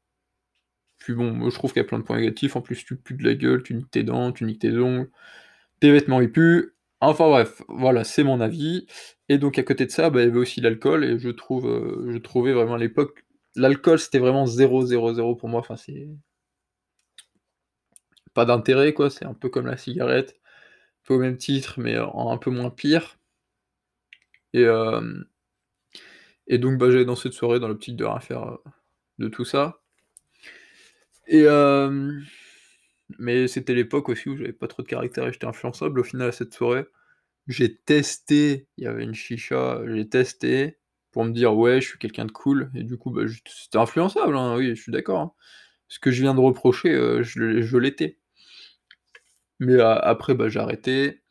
Puis 0.98 1.13
bon, 1.13 1.50
je 1.50 1.55
trouve 1.55 1.72
qu'il 1.72 1.81
y 1.81 1.86
a 1.86 1.88
plein 1.88 2.00
de 2.00 2.03
points 2.03 2.17
négatifs, 2.17 2.58
en 2.58 2.62
plus 2.62 2.84
tu 2.84 2.98
pues 2.98 3.15
de 3.15 3.24
la 3.24 3.36
gueule, 3.36 3.63
tu 3.63 3.74
niques 3.74 3.89
tes 3.89 4.03
dents, 4.03 4.34
tu 4.34 4.43
niques 4.43 4.60
tes 4.60 4.77
ongles, 4.77 5.10
tes 5.79 5.91
vêtements 5.93 6.20
ils 6.20 6.31
puent, 6.31 6.75
enfin 7.00 7.29
bref, 7.29 7.62
voilà, 7.70 8.03
c'est 8.03 8.25
mon 8.25 8.41
avis. 8.41 8.86
Et 9.29 9.38
donc 9.38 9.58
à 9.58 9.63
côté 9.63 9.86
de 9.86 9.91
ça, 9.91 10.10
bah, 10.10 10.22
il 10.22 10.25
y 10.25 10.27
avait 10.27 10.39
aussi 10.39 10.60
l'alcool. 10.60 11.05
Et 11.05 11.20
je 11.20 11.29
heu, 11.29 12.12
je 12.12 12.17
trouvais 12.17 12.51
vraiment 12.51 12.75
à 12.75 12.79
l'époque, 12.79 13.25
l'alcool 13.55 13.98
c'était 14.00 14.20
vraiment 14.20 14.46
0-0-0 14.46 15.38
pour 15.38 15.48
moi, 15.50 15.62
enfin 15.62 15.77
c'est 15.77 16.10
pas 18.34 18.46
d'intérêt 18.46 18.93
quoi, 18.93 19.10
c'est 19.10 19.25
un 19.25 19.34
peu 19.34 19.50
comme 19.50 19.67
la 19.67 19.77
cigarette, 19.77 20.40
peu 21.03 21.13
au 21.15 21.20
même 21.20 21.38
titre, 21.38 21.79
mais 21.79 21.98
en 22.00 22.31
un 22.31 22.38
peu 22.38 22.51
moins 22.51 22.70
pire 22.72 23.17
et 24.53 24.63
hem 24.65 25.25
et 26.48 26.58
donc 26.58 26.77
bah, 26.77 26.89
j'allais 26.91 27.05
dans 27.05 27.15
cette 27.15 27.34
soirée 27.34 27.60
dans 27.60 27.67
l'optique 27.67 27.96
de 27.96 28.05
rien 28.05 28.20
faire, 28.20 28.43
heu, 28.46 28.58
de 29.20 29.27
tout 29.29 29.46
ça 29.46 29.81
et 31.27 31.43
hem, 31.46 32.24
mais 33.20 33.48
c'était 33.48 33.74
l'époque 33.74 34.10
aussi 34.10 34.29
où 34.29 34.38
j'avais 34.38 34.53
pas 34.53 34.67
trop 34.67 34.84
de 34.84 34.88
caractère 34.88 35.27
et 35.27 35.34
j'étais 35.34 35.48
influençable. 35.48 36.00
Au 36.00 36.03
final, 36.03 36.29
à 36.29 36.31
cette 36.31 36.53
soirée, 36.53 36.86
j'ai 37.48 37.75
testé, 37.77 38.67
il 38.77 38.86
y 38.86 38.88
avait 38.88 39.03
une 39.05 39.15
chicha, 39.15 39.81
j'ai 39.88 40.10
testé 40.10 40.77
pour 41.12 41.25
me 41.25 41.31
dire: 41.34 41.55
«Ouais, 41.58 41.81
je 41.81 41.89
suis 41.89 42.00
quelqu'un 42.00 42.25
de 42.25 42.31
cool» 42.34 42.72
et 42.75 42.84
du 42.84 42.98
coup, 42.98 43.12
bah, 43.12 43.24
c'était 43.48 43.79
influençable, 43.79 44.38
hein, 44.38 44.58
oui, 44.58 44.75
je 44.75 44.81
suis 44.81 44.93
d'accord, 44.93 45.20
hein. 45.22 45.34
Ce 45.89 46.00
que 46.00 46.12
je 46.12 46.22
viens 46.24 46.36
de 46.36 46.41
reprocher, 46.41 46.93
je 47.24 47.77
l'étais. 47.77 48.20
Mais 49.62 49.80
a 49.80 49.94
après, 49.94 50.34
bah, 50.36 50.50
j'ai 50.50 50.60
arrêté 50.60 51.22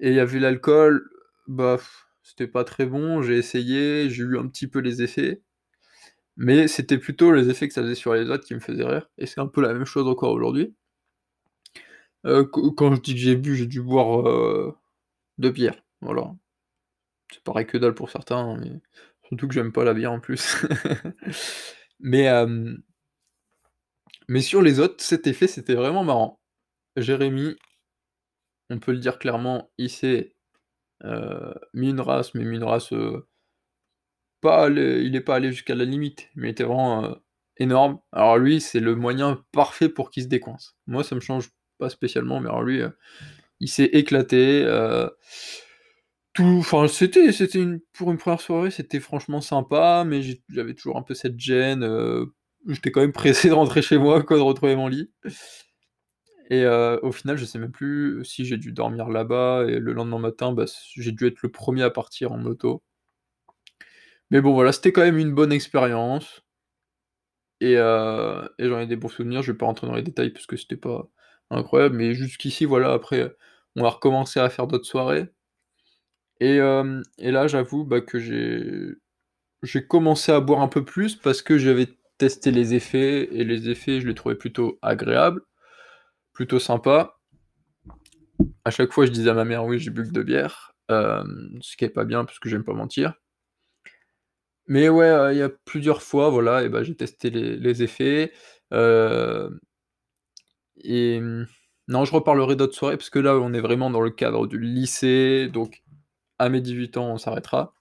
et 0.00 0.10
il 0.10 0.14
y 0.14 0.20
avait 0.20 0.40
l'alcool, 0.40 1.08
bah, 1.48 1.78
c'était 2.22 2.48
pas 2.48 2.64
très 2.64 2.86
bon, 2.86 3.22
j'ai 3.22 3.38
essayé, 3.38 4.10
j'ai 4.10 4.22
eu 4.24 4.38
un 4.38 4.48
petit 4.48 4.68
peu 4.68 4.80
les 4.80 5.02
effets, 5.02 5.42
mais 6.36 6.68
c'était 6.68 6.98
plutôt 6.98 7.32
les 7.32 7.50
effets 7.50 7.68
que 7.68 7.74
ça 7.74 7.82
faisait 7.82 7.94
sur 7.96 8.14
les 8.14 8.30
autres 8.30 8.44
qui 8.46 8.54
me 8.54 8.60
faisaient 8.60 8.84
rire 8.86 9.08
et 9.18 9.26
c'est 9.26 9.40
un 9.40 9.48
peu 9.48 9.62
la 9.62 9.74
même 9.74 9.86
chose 9.86 10.08
encore 10.08 10.32
aujourd'hui. 10.32 10.74
Heu, 12.24 12.44
q 12.50 12.72
quand 12.76 12.94
je 12.94 13.00
dis 13.02 13.14
que 13.14 13.20
j'ai 13.20 13.36
bu, 13.36 13.54
j'ai 13.56 13.66
dû 13.66 13.82
boire, 13.82 14.26
heu, 14.28 14.74
2 15.38 15.50
bières, 15.50 15.82
voilà. 16.00 16.32
Ça 17.34 17.40
paraît 17.44 17.66
que 17.66 17.78
dalle 17.78 17.94
pour 17.94 18.10
certains, 18.10 18.38
hein, 18.38 18.58
mais 18.60 18.72
surtout 19.28 19.48
que 19.48 19.54
j'aime 19.54 19.72
pas 19.72 19.84
la 19.84 19.94
bière 19.94 20.12
en 20.12 20.20
plus. 20.20 20.56
Mais 22.00 22.24
hem 22.24 22.82
mais 24.28 24.40
sur 24.42 24.60
les 24.62 24.80
autres, 24.80 25.02
cet 25.02 25.26
effet, 25.26 25.46
c'était 25.46 25.74
vraiment 25.74 26.04
marrant. 26.04 26.38
Jérémy 26.96 27.56
on 28.70 28.78
peut 28.78 28.92
le 28.92 28.98
dire 28.98 29.18
clairement, 29.18 29.70
il 29.78 29.90
s'est, 29.90 30.34
heu, 31.04 31.54
mis 31.74 31.90
une 31.90 32.00
race, 32.00 32.34
mais 32.34 32.44
une 32.44 32.64
race, 32.64 32.92
heu 32.92 33.26
pas 34.42 34.68
il 34.68 35.14
est 35.16 35.20
pas 35.20 35.36
allé 35.36 35.50
jusqu'à 35.52 35.74
la 35.74 35.84
limite, 35.84 36.28
mais 36.34 36.48
il 36.48 36.50
était 36.50 36.64
vraiment, 36.64 37.04
heu, 37.04 37.16
énorme. 37.58 37.98
Alors 38.12 38.36
lui, 38.38 38.60
c'est 38.60 38.80
le 38.80 38.94
moyen 38.94 39.42
parfait 39.52 39.88
pour 39.88 40.10
qu'il 40.10 40.22
se 40.24 40.28
décoince. 40.28 40.76
Moi, 40.86 41.02
ça 41.04 41.14
me 41.14 41.20
change 41.20 41.50
pas 41.78 41.88
spécialement, 41.88 42.40
mais 42.40 42.48
alors 42.48 42.62
lui, 42.62 42.82
il 43.60 43.68
s'est 43.68 43.84
éclaté, 43.86 44.64
tout 46.34 46.44
enfin, 46.58 46.88
c'était 46.88 47.28
pour 47.92 48.10
une 48.10 48.18
1re 48.18 48.40
soirée, 48.40 48.70
c'était 48.72 49.00
franchement 49.00 49.40
sympa, 49.40 50.04
mais 50.06 50.22
j'avais 50.48 50.74
toujours 50.74 50.96
un 50.98 51.02
peu 51.02 51.14
cette 51.14 51.38
gêne, 51.38 51.86
j'étais 52.68 52.90
quand 52.90 53.00
même 53.02 53.12
pressé 53.12 53.48
de 53.48 53.54
rentrer 53.54 53.82
chez 53.82 53.98
moi 53.98 54.20
de 54.22 54.34
retrouver 54.34 54.76
mon 54.76 54.88
lit 54.88 55.10
et 56.50 56.66
au 56.66 57.12
final, 57.12 57.36
je 57.36 57.44
sais 57.44 57.58
même 57.58 57.72
plus 57.72 58.24
si 58.24 58.44
j'ai 58.44 58.56
dû 58.56 58.72
dormir 58.72 59.08
là-bas 59.08 59.64
et 59.68 59.78
le 59.78 59.92
lendemain 59.92 60.18
matin, 60.18 60.52
bah, 60.52 60.64
j'ai 60.94 61.12
dû 61.12 61.26
être 61.26 61.42
le 61.42 61.48
1er 61.48 61.82
à 61.82 61.90
partir 61.90 62.32
en 62.32 62.38
moto. 62.38 62.82
Mais 64.30 64.40
bon, 64.40 64.52
voilà, 64.54 64.72
c'était 64.72 64.92
quand 64.92 65.02
même 65.02 65.18
une 65.18 65.34
bonne 65.34 65.52
expérience. 65.52 66.42
Et 67.60 67.76
j'en 67.76 68.80
ai 68.80 68.86
des 68.86 68.96
bons 68.96 69.08
souvenirs. 69.08 69.42
Je 69.42 69.52
vais 69.52 69.58
pas 69.58 69.66
rentrer 69.66 69.86
dans 69.86 69.94
les 69.94 70.02
détails 70.02 70.30
parce 70.30 70.46
que 70.46 70.56
c'était 70.56 70.76
pas 70.76 71.08
incroyable, 71.50 71.96
mais 71.96 72.14
jusqu'ici, 72.14 72.64
voilà, 72.64 72.92
après, 72.92 73.34
on 73.76 73.84
a 73.84 73.88
recommencé 73.88 74.40
à 74.40 74.50
faire 74.50 74.66
d'autres 74.66 74.86
soirées. 74.86 75.28
Et 76.40 76.58
là, 76.58 77.46
j'avoue, 77.46 77.84
bah, 77.84 78.00
que 78.00 78.18
j'ai 78.18 79.86
commencé 79.86 80.32
à 80.32 80.40
boire 80.40 80.60
un 80.60 80.68
peu 80.68 80.84
plus 80.84 81.16
parce 81.16 81.42
que 81.42 81.56
j'avais 81.58 81.88
testé 82.18 82.50
les 82.50 82.74
effets 82.74 83.34
et 83.34 83.44
les 83.44 83.70
effets, 83.70 84.00
je 84.00 84.06
les 84.06 84.14
trouvais 84.14 84.34
plutôt 84.36 84.78
agréables, 84.82 85.42
plutôt 86.34 86.58
sympas. 86.58 87.18
À 88.64 88.70
chaque 88.70 88.92
fois, 88.92 89.06
je 89.06 89.10
disais 89.10 89.30
à 89.30 89.34
ma 89.34 89.44
mère: 89.44 89.64
«Oui, 89.64 89.78
j'ai 89.78 89.90
bu 89.90 90.02
que 90.02 90.10
2 90.12 90.22
bières», 90.22 90.74
hem, 90.90 91.58
ce 91.62 91.76
qui 91.76 91.84
est 91.86 91.88
pas 91.88 92.04
bien 92.04 92.24
parce 92.26 92.38
que 92.38 92.48
j'aime 92.50 92.64
pas 92.64 92.74
mentir 92.74 93.14
mais 94.66 94.88
ouais, 94.88 95.08
heu, 95.10 95.32
il 95.32 95.38
y 95.38 95.42
a 95.42 95.50
plusieurs 95.50 96.02
fois, 96.02 96.30
voilà 96.30 96.62
et 96.62 96.68
bah, 96.68 96.82
j'ai 96.82 96.94
testé 96.96 97.30
les 97.30 97.82
effets, 97.82 98.32
hem 98.72 99.60
et 100.82 101.20
non, 101.88 102.04
je 102.04 102.12
reparlerai 102.12 102.56
d'autres 102.56 102.74
soirées 102.74 102.96
parce 102.96 103.10
que 103.10 103.18
là, 103.18 103.36
on 103.36 103.52
est 103.52 103.60
vraiment 103.60 103.90
dans 103.90 104.00
le 104.00 104.10
cadre 104.10 104.46
du 104.46 104.58
lycée, 104.58 105.48
donc 105.52 105.82
à 106.38 106.48
mes 106.48 106.60
18 106.60 106.96
ans, 106.96 107.12
on 107.12 107.18
s'arrêtera 107.18 107.74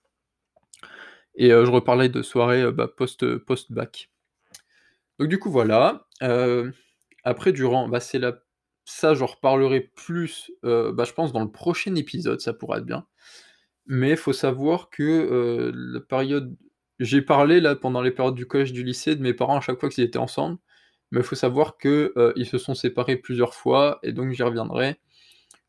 et 1.35 1.49
je 1.49 1.71
reparlerai 1.71 2.09
de 2.09 2.21
soirées, 2.21 2.71
bah, 2.71 2.87
post-bac. 2.87 4.11
Donc 5.19 5.29
du 5.29 5.39
coup, 5.39 5.49
voilà, 5.51 6.05
après 7.23 7.53
durant 7.53 7.87
bah, 7.87 8.01
c'est 8.01 8.19
la 8.19 8.42
ça, 8.85 9.13
j'en 9.13 9.27
reparlerai 9.27 9.81
plus, 9.95 10.51
bah, 10.63 11.03
je 11.05 11.13
pense 11.13 11.33
dans 11.33 11.41
le 11.43 11.51
prochain 11.51 11.95
épisode, 11.95 12.41
ça 12.41 12.53
pourrait 12.53 12.79
être 12.79 12.85
bien, 12.85 13.05
mais 13.87 14.15
faut 14.15 14.33
savoir 14.33 14.89
que, 14.89 15.71
la 15.75 15.99
période 16.01 16.55
j'ai 16.99 17.21
parlé 17.21 17.59
là, 17.61 17.75
pendant 17.75 18.01
les 18.01 18.11
périodes 18.11 18.35
du 18.35 18.45
collège, 18.47 18.73
du 18.73 18.83
lycée, 18.83 19.15
de 19.15 19.21
mes 19.23 19.33
parents 19.33 19.57
à 19.57 19.61
chaque 19.61 19.79
fois 19.79 19.89
qu'ils 19.89 20.03
étaient 20.03 20.19
ensemble, 20.19 20.59
mais 21.11 21.21
il 21.21 21.25
faut 21.25 21.35
savoir 21.35 21.77
que, 21.77 22.13
heu, 22.17 22.33
ils 22.37 22.45
se 22.47 22.57
sont 22.57 22.75
séparés 22.75 23.17
plusieurs 23.17 23.53
fois 23.55 23.99
et 24.03 24.13
donc 24.13 24.31
j'y 24.31 24.43
reviendrai, 24.43 24.99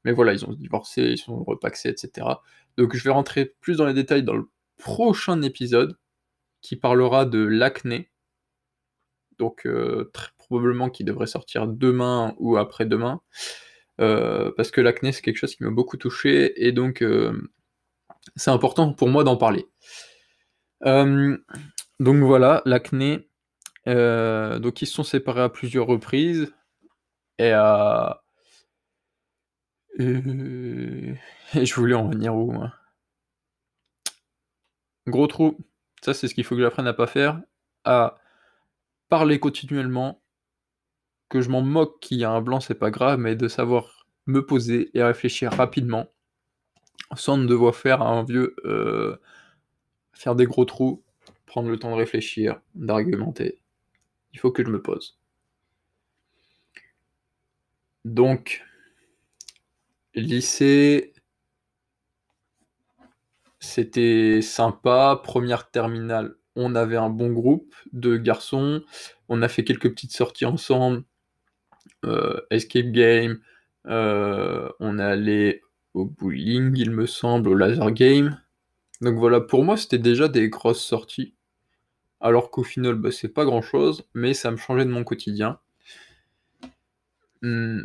mais 0.05 0.13
voilà, 0.13 0.35
ils 0.35 0.45
ont 0.47 0.53
divorcé, 0.53 1.03
ils 1.05 1.19
sont 1.19 1.45
repacsés 1.45 1.91
et 1.91 1.97
cetera, 1.97 2.43
donc 2.79 2.97
je 2.97 3.05
vais 3.05 3.11
rentrer 3.11 3.55
plus 3.61 3.79
dans 3.79 3.87
les 3.87 3.95
détails 3.95 4.25
dans 4.25 4.37
le 4.37 4.49
prochain 4.79 5.43
épisode 5.43 5.97
qui 6.63 6.77
parlera 6.77 7.27
de 7.27 7.41
l'acné. 7.45 8.11
Donc 9.39 9.67
très 10.13 10.31
probablement 10.47 10.91
qui 10.91 11.05
devrait 11.05 11.27
sortir 11.27 11.67
demain 11.69 12.35
ou 12.39 12.57
après-demain, 12.57 13.21
heu, 14.01 14.53
parce 14.57 14.71
que 14.71 14.81
l'acné, 14.83 15.13
c'est 15.13 15.23
quelque 15.23 15.39
chose 15.39 15.55
qui 15.57 15.65
m'a 15.65 15.71
beaucoup 15.71 15.97
touché 15.99 16.67
et 16.67 16.73
donc 16.73 17.03
hem, 17.03 17.49
c'est 18.37 18.51
important 18.53 18.93
pour 18.95 19.09
moi 19.09 19.25
d'en 19.25 19.37
parler. 19.37 19.67
Hem, 20.83 21.39
donc 22.01 22.23
voilà, 22.23 22.63
l'acné, 22.67 23.29
donc 23.87 24.83
ils 24.83 24.87
se 24.87 24.95
sont 24.95 25.05
séparés 25.05 25.43
à 25.43 25.49
plusieurs 25.49 25.87
reprises 25.87 26.53
et 27.39 27.53
et 29.99 31.67
je 31.67 31.75
voulais 31.75 31.95
en 31.95 32.09
venir 32.09 32.35
où 32.35 32.51
moi? 32.53 32.73
Gros 35.07 35.27
trou, 35.27 35.59
ça 36.03 36.15
c'est 36.15 36.29
ce 36.29 36.35
qu'il 36.35 36.45
faut 36.45 36.57
que 36.57 36.63
j'apprenne 36.63 36.87
à 36.87 36.95
pas 36.95 37.07
faire, 37.07 37.41
à 37.85 38.19
parler 39.11 39.39
continuellement 39.39 40.24
que 41.29 41.41
je 41.41 41.51
m'en 41.51 41.63
moque 41.63 42.01
qu'il 42.01 42.19
y 42.19 42.25
a 42.25 42.31
un 42.31 42.41
blanc, 42.41 42.61
c'est 42.61 42.75
pas 42.75 42.91
grave, 42.91 43.19
mais 43.19 43.37
de 43.37 43.49
savoir 43.49 44.07
me 44.27 44.45
poser 44.47 44.91
et 44.95 45.03
réfléchir 45.03 45.53
rapidement, 45.53 46.09
sans 47.17 47.39
devoir 47.39 47.75
faire 47.75 48.03
un 48.03 48.25
vieux, 48.25 48.55
heu, 48.65 49.19
faire 50.13 50.35
des 50.37 50.47
gros 50.47 50.65
trous, 50.65 51.03
prendre 51.47 51.69
le 51.71 51.79
temps 51.79 51.91
de 51.93 51.97
réfléchir, 51.97 52.61
d'argumenter. 52.75 53.59
Il 54.35 54.41
faut 54.41 54.53
que 54.53 54.65
je 54.65 54.71
me 54.71 54.83
pose. 54.83 55.19
Donc 58.05 58.63
lycée 60.15 61.13
c'était 63.61 64.41
sympa. 64.43 65.21
Première 65.25 65.71
terminale, 65.71 66.37
on 66.57 66.75
avait 66.75 66.97
un 66.97 67.11
bon 67.11 67.33
groupe 67.33 67.75
de 67.93 68.17
garçons. 68.17 68.83
On 69.29 69.43
a 69.43 69.49
fait 69.49 69.65
quelques 69.65 69.91
petites 69.91 70.13
sorties 70.13 70.45
ensemble. 70.45 71.05
Euh, 72.05 72.41
escape 72.51 72.93
game. 72.93 73.41
Euh, 73.87 74.69
on 74.81 74.99
allé 74.99 75.63
au 75.95 76.07
bowling, 76.07 76.75
il 76.77 76.91
me 76.91 77.07
semble, 77.07 77.49
au 77.49 77.55
laser 77.55 77.91
game. 77.93 78.41
Donc 79.01 79.17
voilà, 79.17 79.41
pour 79.41 79.65
moi, 79.65 79.77
c'était 79.77 79.99
déjà 79.99 80.29
des 80.29 80.49
grosses 80.49 80.83
sorties. 80.83 81.35
Alors 82.21 82.51
qu'au 82.51 82.63
final, 82.63 82.95
bah, 82.95 83.11
c'est 83.11 83.29
pas 83.29 83.45
grand 83.45 83.63
chose, 83.63 84.05
mais 84.15 84.35
ça 84.35 84.51
me 84.51 84.57
changeait 84.57 84.85
de 84.85 84.91
mon 84.91 85.05
quotidien. 85.05 85.59
Hmm. 87.43 87.83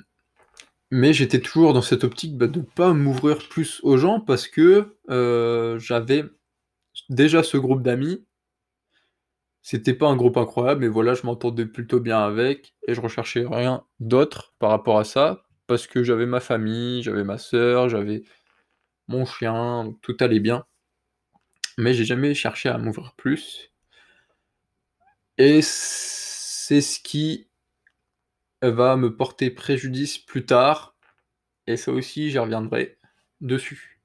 Mais 0.91 1.13
j'étais 1.13 1.39
toujours 1.39 1.73
dans 1.73 1.81
cette 1.81 2.03
optique 2.03 2.37
bah, 2.37 2.47
de 2.47 2.61
pas 2.61 2.93
m'ouvrir 2.93 3.47
plus 3.49 3.79
aux 3.83 3.97
gens 3.97 4.19
parce 4.19 4.47
que 4.47 4.95
euh, 5.09 5.77
j'avais 5.77 6.23
déjà 7.09 7.43
ce 7.43 7.57
groupe 7.57 7.83
d'amis. 7.83 8.25
C'était 9.61 9.93
pas 9.93 10.07
un 10.07 10.15
groupe 10.17 10.37
incroyable, 10.37 10.81
mais 10.81 10.87
voilà, 10.89 11.13
je 11.13 11.25
m'entendais 11.25 11.65
plutôt 11.65 11.99
bien 11.99 12.19
avec 12.19 12.73
et 12.87 12.93
je 12.93 13.01
recherchais 13.01 13.45
rien 13.45 13.85
d'autre 13.99 14.53
par 14.59 14.69
rapport 14.69 14.99
à 14.99 15.03
ça 15.03 15.43
parce 15.67 15.85
que 15.87 16.03
j'avais 16.03 16.25
ma 16.25 16.39
famille, 16.39 17.03
j'avais 17.03 17.23
ma 17.23 17.37
sœur, 17.37 17.89
j'avais 17.89 18.23
mon 19.07 19.25
chien, 19.25 19.95
tout 20.03 20.17
allait 20.21 20.39
bien. 20.41 20.65
Mais 21.79 21.95
j'ai 21.95 22.05
jamais 22.05 22.35
cherché 22.35 22.69
à 22.69 22.77
m'ouvrir 22.77 23.15
plus. 23.15 23.71
Et 25.37 25.61
c'est 25.63 26.81
ce 26.81 26.99
qui 26.99 27.47
va 28.61 28.95
me 28.97 29.15
porter 29.15 29.51
préjudice 29.51 30.17
plus 30.17 30.45
tard, 30.45 30.95
et 31.67 31.77
ça 31.77 31.91
aussi, 31.91 32.31
j'y 32.31 32.39
reviendrai 32.39 32.97
dessus. 33.41 33.99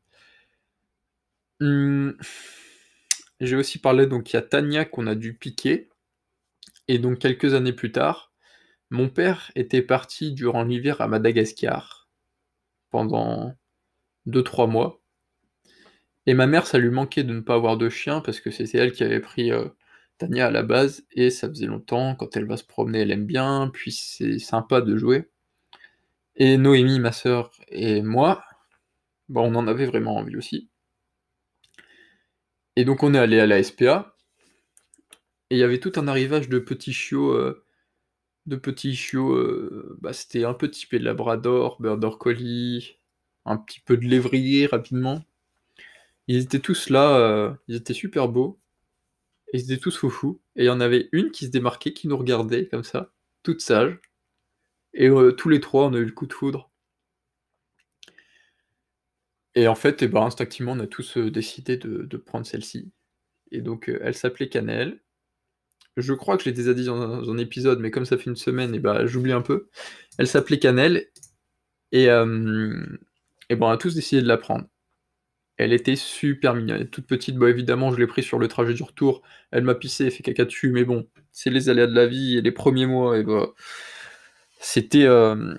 Mmh. 1.61 2.18
J'ai 3.40 3.56
aussi 3.56 3.78
parlé, 3.78 4.06
donc 4.06 4.32
il 4.32 4.36
y 4.36 4.38
a 4.38 4.42
Tania 4.42 4.84
qu'on 4.84 5.06
a 5.06 5.14
dû 5.14 5.34
piquer, 5.34 5.88
et 6.88 6.98
donc 6.98 7.18
quelques 7.18 7.54
années 7.54 7.72
plus 7.72 7.92
tard, 7.92 8.32
mon 8.90 9.08
père 9.08 9.50
était 9.56 9.82
parti 9.82 10.32
durant 10.32 10.64
l'hiver 10.64 11.00
à 11.00 11.08
Madagascar 11.08 12.08
pendant 12.90 13.54
2-3 14.26 14.68
mois. 14.68 15.00
Et 16.26 16.34
ma 16.34 16.46
mère, 16.46 16.66
ça 16.66 16.78
lui 16.78 16.90
manquait 16.90 17.24
de 17.24 17.34
ne 17.34 17.40
pas 17.40 17.54
avoir 17.54 17.76
de 17.76 17.88
chien 17.88 18.20
parce 18.20 18.40
que 18.40 18.50
c'était 18.50 18.78
elle 18.78 18.92
qui 18.92 19.04
avait 19.04 19.20
pris 19.20 19.52
euh, 19.52 19.68
Tania 20.18 20.46
à 20.46 20.50
la 20.50 20.62
base, 20.62 21.04
et 21.12 21.30
ça 21.30 21.48
faisait 21.48 21.66
longtemps, 21.66 22.14
quand 22.14 22.36
elle 22.36 22.46
va 22.46 22.56
se 22.56 22.64
promener, 22.64 23.00
elle 23.00 23.10
aime 23.10 23.26
bien, 23.26 23.70
puis 23.72 23.92
c'est 23.92 24.38
sympa 24.38 24.80
de 24.80 24.96
jouer. 24.96 25.28
Et 26.36 26.56
Noémie, 26.58 27.00
ma 27.00 27.10
sœur, 27.10 27.50
et 27.68 28.00
moi, 28.02 28.44
bon, 29.28 29.52
on 29.52 29.56
en 29.56 29.66
avait 29.68 29.86
vraiment 29.86 30.16
envie 30.16 30.36
aussi. 30.36 30.68
Et 32.76 32.85
donc 32.85 33.02
on 33.02 33.14
est 33.14 33.19
allé 33.19 33.38
à 33.40 33.47
la 33.47 33.62
SPA, 33.62 34.14
et 35.50 35.57
il 35.57 35.59
y 35.59 35.62
avait 35.62 35.81
tout 35.81 35.93
un 35.97 36.09
arrivage 36.09 36.49
de 36.49 36.59
petits 36.59 36.93
chiots, 36.93 37.33
euh, 37.33 37.64
de 38.47 38.57
petits 38.57 38.97
chiots, 38.97 39.35
euh, 39.35 39.97
bah, 40.00 40.12
c'était 40.12 40.45
un 40.45 40.54
peu 40.54 40.71
typé 40.71 40.99
de 40.99 41.04
Labrador, 41.04 41.81
Border 41.81 42.11
Collie, 42.19 42.99
un 43.45 43.57
petit 43.59 43.81
peu 43.81 43.97
de 43.97 44.04
lévrier 44.04 44.66
rapidement. 44.66 45.23
Ils 46.28 46.43
étaient 46.43 46.60
tous 46.60 46.91
là, 46.91 47.19
euh, 47.19 47.54
ils 47.69 47.76
étaient 47.76 47.95
super 47.95 48.28
beaux. 48.28 48.60
Ils 49.52 49.63
étaient 49.73 49.80
tous 49.80 49.97
foufous. 49.97 50.41
Et 50.56 50.65
il 50.65 50.67
y 50.67 50.71
en 50.71 50.80
avait 50.80 51.08
une 51.13 51.30
qui 51.30 51.47
se 51.47 51.50
démarquait, 51.50 51.93
qui 51.93 52.08
nous 52.08 52.17
regardait 52.17 52.69
comme 52.69 52.84
ça, 52.84 53.13
toute 53.43 53.60
sage. 53.60 53.99
Et 54.95 55.10
tous 55.39 55.49
les 55.49 55.60
trois, 55.60 55.87
on 55.87 55.95
a 55.95 55.99
eu 55.99 56.04
le 56.04 56.13
coup 56.13 56.26
de 56.26 56.32
foudre. 56.32 56.71
Et 59.54 59.69
en 59.69 59.75
fait, 59.75 60.02
eh 60.02 60.08
ben, 60.08 60.23
instinctivement, 60.23 60.73
on 60.73 60.80
a 60.80 60.86
tous 60.86 61.17
euh, 61.17 61.30
décidé 61.30 61.76
de, 61.76 62.17
prendre 62.17 62.47
celle-ci. 62.47 62.93
Et 63.52 63.60
donc, 63.60 63.88
euh, 63.88 64.00
elle 64.02 64.14
s'appelait 64.14 64.49
Cannelle. 64.49 65.00
Je 65.97 66.12
crois 66.12 66.36
que 66.36 66.45
je 66.45 66.49
l'ai 66.49 66.54
déjà 66.54 66.75
dit 66.75 66.86
dans 66.86 67.30
un, 67.30 67.38
épisode, 67.38 67.80
mais 67.80 67.90
comme 67.90 68.04
ça 68.04 68.19
fait 68.19 68.30
une 68.30 68.36
semaine, 68.36 68.75
eh 68.75 68.80
ben, 68.80 69.06
j'oublie 69.06 69.32
un 69.32 69.43
peu. 69.43 69.69
Elle 70.19 70.26
s'appelait 70.26 70.58
Cannelle. 70.58 71.06
Et, 71.93 72.06
et 72.06 72.08
ben, 73.56 73.67
on 73.67 73.69
a 73.71 73.76
tous 73.76 73.95
décidé 73.95 74.23
de 74.23 74.28
la 74.28 74.38
prendre. 74.38 74.67
Elle 75.56 75.73
était 75.73 75.97
super 75.97 76.54
mignonne, 76.54 76.88
toute 76.88 77.06
petite, 77.06 77.36
bah, 77.36 77.49
évidemment 77.49 77.93
je 77.93 77.99
l'ai 77.99 78.06
pris 78.08 78.25
sur 78.25 78.38
le 78.40 78.49
trajet 78.49 78.75
du 78.75 78.82
retour, 78.82 79.23
elle 79.52 79.62
m'a 79.62 79.76
pissé, 79.76 80.10
fait 80.10 80.23
caca 80.25 80.45
dessus, 80.45 80.73
mais 80.73 80.84
bon, 80.84 81.08
c'est 81.30 81.50
les 81.50 81.69
aléas 81.69 81.86
de 81.86 81.95
la 81.95 82.06
vie 82.06 82.38
et 82.38 82.43
les 82.43 82.52
premiers 82.52 82.86
mois 82.86 83.19
et 83.19 83.23
bah, 83.23 83.52
c'était, 84.58 85.04
euh, 85.04 85.54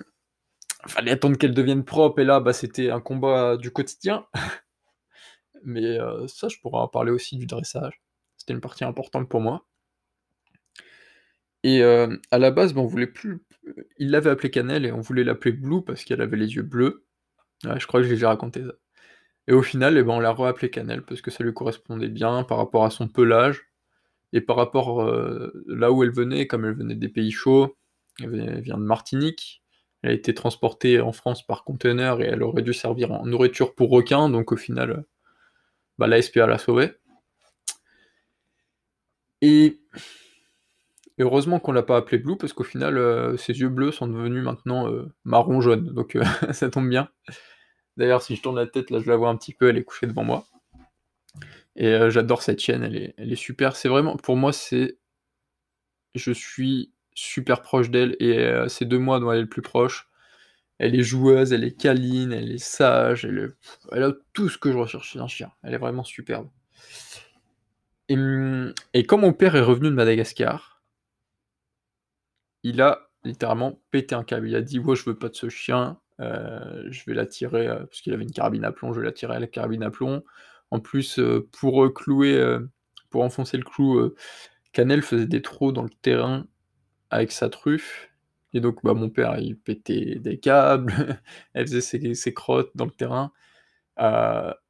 fallait 0.88 1.10
attendre 1.12 1.38
qu'elle 1.38 1.54
devienne 1.54 1.84
propre 1.84 2.20
et 2.20 2.24
là, 2.24 2.40
bah, 2.40 2.52
c'était 2.52 2.90
un 2.90 3.00
combat 3.00 3.56
du 3.56 3.70
quotidien. 3.70 4.26
Mais 5.64 5.98
euh, 5.98 6.26
ça, 6.28 6.48
je 6.48 6.58
pourrais 6.60 6.80
en 6.80 6.88
parler 6.88 7.10
aussi 7.10 7.36
du 7.36 7.46
dressage. 7.46 8.00
C'était 8.36 8.52
une 8.52 8.60
partie 8.60 8.84
importante 8.84 9.28
pour 9.28 9.40
moi. 9.40 9.66
Et 11.62 11.82
euh, 11.82 12.16
à 12.30 12.38
la 12.38 12.50
base, 12.50 12.72
bah, 12.74 12.80
on 12.82 12.86
voulait 12.86 13.06
plus. 13.06 13.44
Il 13.98 14.10
l'avait 14.10 14.30
appelée 14.30 14.50
Cannelle 14.50 14.86
et 14.86 14.92
on 14.92 15.00
voulait 15.00 15.24
l'appeler 15.24 15.52
Blue 15.52 15.82
parce 15.84 16.04
qu'elle 16.04 16.20
avait 16.20 16.36
les 16.36 16.54
yeux 16.54 16.62
bleus. 16.62 17.04
je 17.64 17.86
crois 17.86 18.00
que 18.00 18.06
j'ai 18.06 18.14
déjà 18.14 18.28
raconté 18.28 18.62
ça. 18.62 18.72
Et 19.48 19.52
au 19.52 19.62
final, 19.62 19.96
eh 19.96 20.02
ben, 20.02 20.14
on 20.14 20.20
l'a 20.20 20.32
re-appelé 20.32 20.70
Cannelle 20.70 21.02
parce 21.02 21.20
que 21.20 21.30
ça 21.30 21.44
lui 21.44 21.54
correspondait 21.54 22.08
bien 22.08 22.42
par 22.44 22.58
rapport 22.58 22.84
à 22.84 22.90
son 22.90 23.08
pelage 23.08 23.66
et 24.32 24.40
par 24.40 24.56
rapport 24.56 25.02
euh, 25.02 25.52
là 25.66 25.92
où 25.92 26.02
elle 26.02 26.12
venait, 26.12 26.46
comme 26.46 26.64
elle 26.64 26.74
venait 26.74 26.96
des 26.96 27.08
pays 27.08 27.30
chauds, 27.30 27.76
elle 28.20 28.60
vient 28.60 28.78
de 28.78 28.82
Martinique, 28.82 29.62
elle 30.02 30.10
a 30.10 30.14
été 30.14 30.34
transportée 30.34 31.00
en 31.00 31.12
France 31.12 31.46
par 31.46 31.64
conteneur 31.64 32.20
et 32.20 32.26
elle 32.26 32.42
aurait 32.42 32.62
dû 32.62 32.74
servir 32.74 33.12
en 33.12 33.26
nourriture 33.26 33.74
pour 33.74 33.90
requins, 33.90 34.28
donc 34.30 34.52
au 34.52 34.56
final, 34.56 35.04
bah, 35.98 36.06
la 36.06 36.20
SPA 36.22 36.46
l'a 36.46 36.58
sauvée. 36.58 36.92
Et 39.42 39.80
heureusement 41.18 41.60
qu'on 41.60 41.72
l'a 41.72 41.82
pas 41.82 41.96
appelé 41.96 42.18
Blue 42.18 42.36
parce 42.36 42.52
qu'au 42.52 42.64
final, 42.64 42.98
euh, 42.98 43.36
ses 43.36 43.58
yeux 43.60 43.68
bleus 43.68 43.92
sont 43.92 44.06
devenus 44.06 44.44
maintenant 44.44 44.90
euh, 44.90 45.12
marron-jaune, 45.24 45.92
donc 45.92 46.18
ça 46.52 46.70
tombe 46.70 46.88
bien. 46.88 47.08
D'ailleurs, 47.96 48.22
si 48.22 48.36
je 48.36 48.42
tourne 48.42 48.56
la 48.56 48.66
tête, 48.66 48.90
là, 48.90 49.00
je 49.00 49.08
la 49.08 49.16
vois 49.16 49.30
un 49.30 49.36
petit 49.36 49.54
peu, 49.54 49.68
elle 49.68 49.78
est 49.78 49.84
couchée 49.84 50.06
devant 50.06 50.24
moi. 50.24 50.46
Et 51.76 51.88
euh, 51.88 52.10
j'adore 52.10 52.42
cette 52.42 52.60
chaîne, 52.60 52.82
elle 52.82 52.96
est, 52.96 53.14
elle 53.18 53.32
est 53.32 53.36
super. 53.36 53.76
C'est 53.76 53.88
vraiment, 53.88 54.16
pour 54.16 54.36
moi, 54.36 54.52
c'est. 54.52 54.98
Je 56.14 56.32
suis 56.32 56.92
super 57.16 57.62
proche 57.62 57.90
d'elle 57.90 58.14
et 58.20 58.38
euh, 58.38 58.68
c'est 58.68 58.84
de 58.84 58.96
moi 58.96 59.18
dont 59.18 59.32
elle 59.32 59.38
est 59.38 59.42
le 59.42 59.48
plus 59.48 59.62
proche. 59.62 60.08
Elle 60.78 60.94
est 60.94 61.02
joueuse, 61.02 61.52
elle 61.52 61.64
est 61.64 61.72
câline, 61.72 62.32
elle 62.32 62.52
est 62.52 62.62
sage, 62.62 63.24
elle, 63.24 64.02
a 64.02 64.12
tout 64.34 64.48
ce 64.50 64.58
que 64.58 64.70
je 64.70 64.76
recherche 64.76 65.10
chez 65.12 65.18
un 65.18 65.26
chien. 65.26 65.50
Elle 65.62 65.74
est 65.74 65.78
vraiment 65.78 66.04
superbe. 66.04 66.50
Et, 68.08 68.16
et 68.92 69.06
quand 69.06 69.18
mon 69.18 69.32
père 69.32 69.56
est 69.56 69.62
revenu 69.62 69.88
de 69.88 69.94
Madagascar, 69.94 70.82
il 72.62 72.82
a 72.82 73.08
littéralement 73.24 73.80
pété 73.90 74.14
un 74.14 74.22
câble. 74.22 74.48
Il 74.48 74.56
a 74.56 74.60
dit 74.60 74.78
Ouais, 74.78 74.96
je 74.96 75.04
veux 75.04 75.18
pas 75.18 75.30
de 75.30 75.34
ce 75.34 75.48
chien, 75.48 75.98
euh, 76.20 76.86
je 76.90 77.04
vais 77.06 77.14
la 77.14 77.26
tirer, 77.26 77.68
euh, 77.68 77.84
parce 77.84 78.00
qu'il 78.00 78.12
avait 78.12 78.24
une 78.24 78.32
carabine 78.32 78.64
à 78.64 78.72
plomb, 78.72 78.92
je 78.92 79.00
vais 79.00 79.06
la 79.06 79.12
tirer 79.12 79.36
à 79.36 79.40
la 79.40 79.46
carabine 79.46 79.82
à 79.82 79.90
plomb. 79.90 80.22
En 80.70 80.80
plus, 80.80 81.18
euh, 81.18 81.48
pour 81.52 81.92
clouer, 81.94 82.58
pour 83.10 83.22
enfoncer 83.22 83.56
le 83.56 83.64
clou, 83.64 84.12
Canel 84.72 85.02
faisait 85.02 85.26
des 85.26 85.42
trous 85.42 85.72
dans 85.72 85.84
le 85.84 85.90
terrain 86.02 86.46
avec 87.10 87.32
sa 87.32 87.48
truffe. 87.48 88.10
Et 88.52 88.60
donc, 88.60 88.80
bah, 88.84 88.94
mon 88.94 89.10
père, 89.10 89.38
il 89.38 89.56
pétait 89.58 90.16
des 90.16 90.38
câbles, 90.38 91.20
elle 91.54 91.66
faisait 91.66 92.14
ses, 92.14 92.34
crottes 92.34 92.70
dans 92.74 92.86
le 92.86 92.90
terrain. 92.90 93.32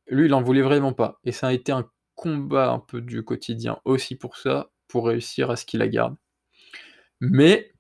lui, 0.09 0.27
il 0.27 0.35
en 0.35 0.43
voulait 0.43 0.63
vraiment 0.63 0.93
pas. 0.93 1.21
Et 1.25 1.33
ça 1.33 1.49
a 1.49 1.53
été 1.53 1.73
un 1.73 1.89
combat 2.15 2.71
un 2.71 2.81
peu 2.81 3.01
du 3.01 3.23
quotidien 3.25 3.79
aussi 3.85 4.17
pour 4.17 4.37
ça, 4.37 4.71
pour 4.89 5.07
réussir 5.07 5.51
à 5.51 5.57
ce 5.57 5.65
qu'il 5.67 5.81
la 5.81 5.89
garde. 5.89 6.17
Mais, 7.21 7.73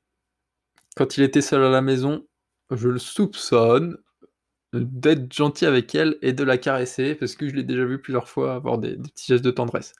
quand 0.97 1.17
il 1.19 1.25
était 1.25 1.43
seul 1.43 1.63
à 1.65 1.71
la 1.71 1.83
maison, 1.83 2.27
je 2.71 2.89
le 2.89 2.99
soupçonne 2.99 3.99
d'être 4.73 5.33
gentil 5.33 5.67
avec 5.67 5.95
elle 5.95 6.19
et 6.23 6.33
de 6.33 6.45
la 6.45 6.59
caresser, 6.59 7.15
parce 7.15 7.35
que 7.37 7.49
je 7.49 7.55
l'ai 7.55 7.63
déjà 7.63 7.85
vu 7.85 8.01
plusieurs 8.01 8.29
fois 8.29 8.55
avoir 8.55 8.79
des, 8.79 8.97
petits 8.97 9.27
gestes 9.29 9.45
de 9.45 9.51
tendresse. 9.51 9.95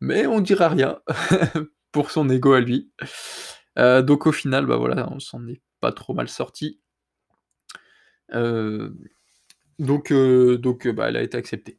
Mais 0.00 0.26
on 0.26 0.40
dira 0.40 0.68
rien 0.68 1.00
pour 1.92 2.10
son 2.10 2.28
ego 2.28 2.52
à 2.52 2.60
lui. 2.60 2.90
Euh, 3.78 4.02
donc 4.02 4.26
au 4.26 4.32
final, 4.32 4.66
bah 4.66 4.76
voilà, 4.76 5.08
on 5.12 5.20
s'en 5.20 5.46
est 5.48 5.60
pas 5.80 5.92
trop 5.92 6.14
mal 6.14 6.28
sorti. 6.28 6.80
Euh, 8.34 8.90
donc, 9.78 10.12
euh, 10.12 10.58
bah, 10.94 11.08
elle 11.08 11.16
a 11.16 11.22
été 11.22 11.36
acceptée. 11.36 11.78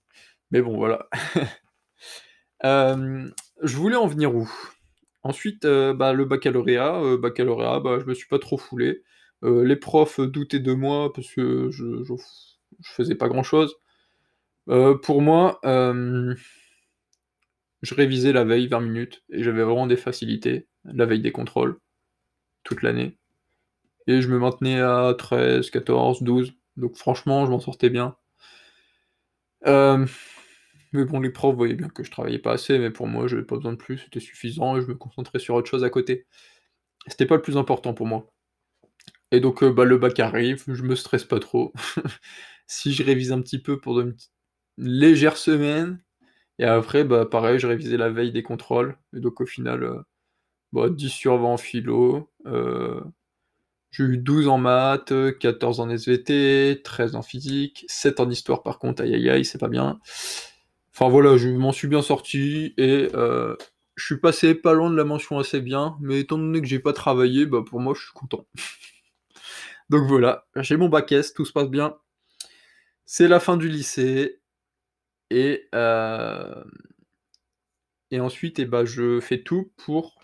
Mais 0.51 0.61
bon, 0.61 0.77
voilà. 0.77 1.07
je 2.63 3.77
voulais 3.77 3.95
en 3.95 4.07
venir 4.07 4.35
où? 4.35 4.49
Ensuite, 5.23 5.65
bah, 5.65 6.13
le 6.13 6.25
baccalauréat, 6.25 7.17
baccalauréat, 7.17 7.79
bah, 7.81 7.99
je 7.99 8.05
me 8.05 8.13
suis 8.13 8.27
pas 8.27 8.39
trop 8.39 8.57
foulé. 8.57 9.03
Les 9.43 9.75
profs 9.75 10.19
doutaient 10.19 10.59
de 10.59 10.73
moi 10.73 11.11
parce 11.13 11.31
que 11.33 11.69
je 11.71 12.03
je 12.05 12.91
faisais 12.91 13.15
pas 13.15 13.27
grand-chose. 13.29 13.75
Euh, 14.69 14.97
pour 14.97 15.21
moi, 15.21 15.59
je 17.81 17.95
révisais 17.95 18.33
la 18.33 18.43
veille 18.43 18.67
20 18.67 18.81
minutes 18.81 19.23
et 19.31 19.43
j'avais 19.43 19.63
vraiment 19.63 19.87
des 19.87 19.97
facilités, 19.97 20.67
la 20.85 21.05
veille 21.05 21.21
des 21.21 21.31
contrôles, 21.31 21.79
l'année. 22.83 23.17
Et 24.07 24.21
je 24.21 24.29
me 24.29 24.39
maintenais 24.39 24.81
à 24.81 25.15
13-14-12, 25.17 26.53
donc 26.77 26.95
franchement, 26.97 27.45
je 27.45 27.51
m'en 27.51 27.59
sortais 27.61 27.89
bien. 27.89 28.15
Hem, 29.65 30.07
mais 30.93 31.05
bon, 31.05 31.19
les 31.19 31.29
profs 31.29 31.55
voyaient 31.55 31.75
bien 31.75 31.89
que 31.89 32.03
je 32.03 32.11
travaillais 32.11 32.39
pas 32.39 32.53
assez, 32.53 32.79
mais 32.79 32.91
pour 32.91 33.07
moi, 33.07 33.27
j'avais 33.27 33.43
pas 33.43 33.55
besoin 33.57 33.73
de 33.73 33.77
plus, 33.77 33.99
c'était 33.99 34.19
suffisant 34.19 34.77
et 34.77 34.81
je 34.81 34.87
me 34.87 34.95
concentrais 34.95 35.39
sur 35.39 35.55
autre 35.55 35.69
chose 35.69 35.83
à 35.83 35.89
côté. 35.89 36.25
C'était 37.07 37.25
pas 37.27 37.35
le 37.37 37.41
plus 37.43 37.57
important 37.57 37.93
pour 37.95 38.07
moi. 38.07 38.31
Et 39.31 39.39
donc 39.39 39.63
heu, 39.63 39.71
bah, 39.71 39.85
le 39.85 39.97
bac 39.97 40.19
arrive, 40.19 40.63
je 40.67 40.83
me 40.83 40.95
stresse 40.95 41.25
pas 41.25 41.39
trop. 41.39 41.73
Si 42.69 42.93
je 42.93 43.03
révise 43.03 43.31
un 43.31 43.41
petit 43.41 43.59
peu 43.59 43.79
pendant 43.79 44.01
une 44.01 44.15
légère 44.77 45.37
semaine 45.37 46.01
et 46.59 46.65
après, 46.65 47.03
bah, 47.05 47.25
pareil, 47.25 47.59
je 47.59 47.67
révisais 47.67 47.97
la 47.97 48.09
veille 48.09 48.31
des 48.33 48.43
contrôles. 48.43 48.97
Et 49.15 49.21
donc 49.21 49.41
au 49.41 49.45
final, 49.47 49.83
heu, 49.83 50.01
bah, 50.73 50.89
10 50.89 51.09
sur 51.09 51.37
20 51.37 51.49
en 51.49 51.57
philo, 51.57 52.29
heu, 52.45 53.03
j'ai 53.91 54.03
eu 54.05 54.17
12 54.17 54.47
en 54.47 54.57
maths, 54.59 55.13
14 55.39 55.79
en 55.79 55.89
SVT, 55.89 56.81
13 56.83 57.15
en 57.15 57.21
physique, 57.23 57.85
7 57.89 58.19
en 58.19 58.29
histoire 58.29 58.63
par 58.63 58.79
contre, 58.79 59.03
aïe 59.03 59.15
aïe 59.15 59.29
aïe, 59.29 59.45
c'est 59.45 59.57
pas 59.59 59.69
bien. 59.69 59.99
Enfin 60.93 61.09
voilà, 61.09 61.37
je 61.37 61.49
m'en 61.49 61.71
suis 61.71 61.87
bien 61.87 62.01
sorti 62.01 62.73
et 62.77 63.09
heu, 63.13 63.57
je 63.95 64.05
suis 64.05 64.17
passé 64.19 64.55
pas 64.55 64.73
loin 64.73 64.89
de 64.89 64.95
la 64.97 65.03
mention 65.05 65.39
assez 65.39 65.61
bien, 65.61 65.97
mais 66.01 66.19
étant 66.21 66.37
donné 66.37 66.61
que 66.61 66.67
j'ai 66.67 66.79
pas 66.79 66.93
travaillé, 66.93 67.45
bah, 67.45 67.63
pour 67.65 67.79
moi, 67.79 67.93
je 67.95 68.03
suis 68.03 68.13
content. 68.13 68.45
Donc 69.89 70.03
voilà, 70.07 70.45
j'ai 70.57 70.77
mon 70.77 70.89
bac 70.89 71.11
S, 71.11 71.33
tout 71.33 71.45
se 71.45 71.51
passe 71.53 71.69
bien. 71.69 71.95
C'est 73.05 73.27
la 73.27 73.39
fin 73.39 73.57
du 73.57 73.69
lycée 73.69 74.39
et 75.31 75.69
et 78.11 78.19
ensuite 78.19 78.59
et 78.59 78.65
bah, 78.65 78.83
je 78.85 79.19
fais 79.21 79.43
tout 79.43 79.71
pour 79.77 80.16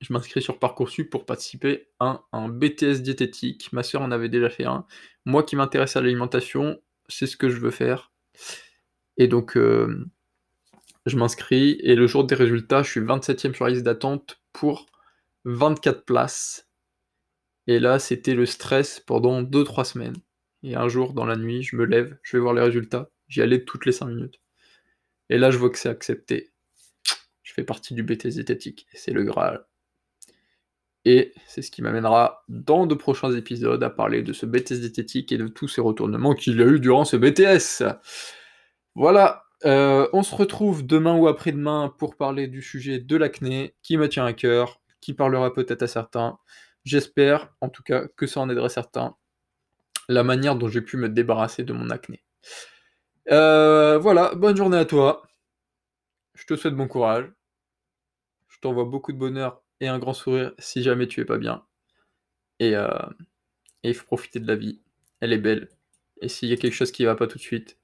je 0.00 0.12
m'inscris 0.12 0.42
sur 0.42 0.58
Parcoursup 0.58 1.10
pour 1.10 1.26
participer 1.26 1.88
à 1.98 2.24
un 2.32 2.48
BTS 2.48 3.00
diététique. 3.00 3.72
Ma 3.72 3.82
sœur 3.82 4.02
en 4.02 4.12
avait 4.12 4.28
déjà 4.28 4.48
fait 4.48 4.64
un. 4.64 4.86
Moi 5.24 5.42
qui 5.42 5.56
m'intéresse 5.56 5.96
à 5.96 6.00
l'alimentation, 6.00 6.80
c'est 7.08 7.26
ce 7.26 7.36
que 7.36 7.48
je 7.48 7.58
veux 7.58 7.70
faire. 7.70 8.12
Et 9.16 9.26
donc 9.26 9.56
hem, 9.56 10.08
je 11.06 11.16
m'inscris 11.16 11.78
et 11.82 11.96
le 11.96 12.06
jour 12.06 12.24
des 12.24 12.34
résultats, 12.34 12.82
je 12.82 12.90
suis 12.90 13.00
27e 13.00 13.54
sur 13.54 13.64
la 13.64 13.72
liste 13.72 13.84
d'attente 13.84 14.40
pour 14.52 14.86
24 15.44 16.04
places. 16.04 16.68
Et 17.66 17.80
là, 17.80 17.98
c'était 17.98 18.34
le 18.34 18.46
stress 18.46 19.00
pendant 19.00 19.42
2-3 19.42 19.84
semaines. 19.84 20.16
Et 20.62 20.74
un 20.74 20.88
jour, 20.88 21.12
dans 21.12 21.26
la 21.26 21.36
nuit, 21.36 21.62
je 21.62 21.76
me 21.76 21.84
lève, 21.84 22.18
je 22.22 22.36
vais 22.36 22.40
voir 22.40 22.54
les 22.54 22.62
résultats, 22.62 23.10
j'y 23.28 23.42
allais 23.42 23.64
toutes 23.64 23.86
les 23.86 23.92
5 23.92 24.06
minutes. 24.06 24.40
Et 25.28 25.38
là, 25.38 25.50
je 25.50 25.58
vois 25.58 25.70
que 25.70 25.78
c'est 25.78 25.88
accepté. 25.88 26.52
Je 27.42 27.52
fais 27.52 27.64
partie 27.64 27.94
du 27.94 28.02
BTS 28.02 28.28
diététique. 28.28 28.86
C'est 28.94 29.12
le 29.12 29.24
graal 29.24 29.67
et 31.08 31.32
c'est 31.46 31.62
ce 31.62 31.70
qui 31.70 31.80
m'amènera 31.80 32.44
dans 32.50 32.84
de 32.84 32.94
prochains 32.94 33.32
épisodes 33.32 33.82
à 33.82 33.88
parler 33.88 34.20
de 34.20 34.34
ce 34.34 34.44
BTS 34.44 34.80
diététique 34.80 35.32
et 35.32 35.38
de 35.38 35.48
tous 35.48 35.66
ces 35.66 35.80
retournements 35.80 36.34
qu'il 36.34 36.58
y 36.58 36.62
a 36.62 36.66
eu 36.66 36.80
durant 36.80 37.06
ce 37.06 37.16
BTS. 37.16 37.82
Voilà, 38.94 39.44
heu, 39.64 40.06
on 40.12 40.22
se 40.22 40.34
retrouve 40.34 40.86
demain 40.86 41.16
ou 41.16 41.26
après-demain 41.26 41.94
pour 41.96 42.14
parler 42.14 42.46
du 42.46 42.60
sujet 42.60 42.98
de 42.98 43.16
l'acné 43.16 43.74
qui 43.82 43.96
me 43.96 44.06
tient 44.06 44.26
à 44.26 44.34
cœur, 44.34 44.82
qui 45.00 45.14
parlera 45.14 45.50
peut-être 45.50 45.82
à 45.82 45.86
certains. 45.86 46.38
J'espère, 46.84 47.54
en 47.62 47.70
tout 47.70 47.82
cas, 47.82 48.06
que 48.16 48.26
ça 48.26 48.40
en 48.40 48.50
aidera 48.50 48.68
certains. 48.68 49.16
La 50.10 50.24
manière 50.24 50.56
dont 50.56 50.68
j'ai 50.68 50.82
pu 50.82 50.98
me 50.98 51.08
débarrasser 51.08 51.64
de 51.64 51.72
mon 51.72 51.88
acné. 51.88 52.22
Heu, 53.30 53.96
voilà, 53.98 54.34
bonne 54.34 54.56
journée 54.56 54.76
à 54.76 54.84
toi. 54.84 55.22
Je 56.34 56.44
te 56.44 56.54
souhaite 56.56 56.74
bon 56.74 56.86
courage. 56.88 57.32
Je 58.48 58.58
t'envoie 58.60 58.84
beaucoup 58.84 59.12
de 59.12 59.18
bonheur 59.18 59.62
et 59.80 59.88
un 59.88 59.98
grand 59.98 60.14
sourire 60.14 60.52
si 60.58 60.82
jamais 60.82 61.06
tu 61.08 61.20
es 61.20 61.24
pas 61.24 61.38
bien 61.38 61.64
et 62.60 62.74
et 63.82 63.88
il 63.90 63.94
faut 63.94 64.06
profiter 64.06 64.40
de 64.40 64.46
la 64.46 64.56
vie. 64.56 64.80
Elle 65.20 65.32
est 65.32 65.38
belle 65.38 65.68
et 66.20 66.28
s'il 66.28 66.48
y 66.48 66.52
a 66.52 66.56
quelque 66.56 66.74
chose 66.74 66.92
qui 66.92 67.04
va 67.04 67.14
pas 67.14 67.26
tout 67.26 67.38
de 67.38 67.42
suite, 67.42 67.78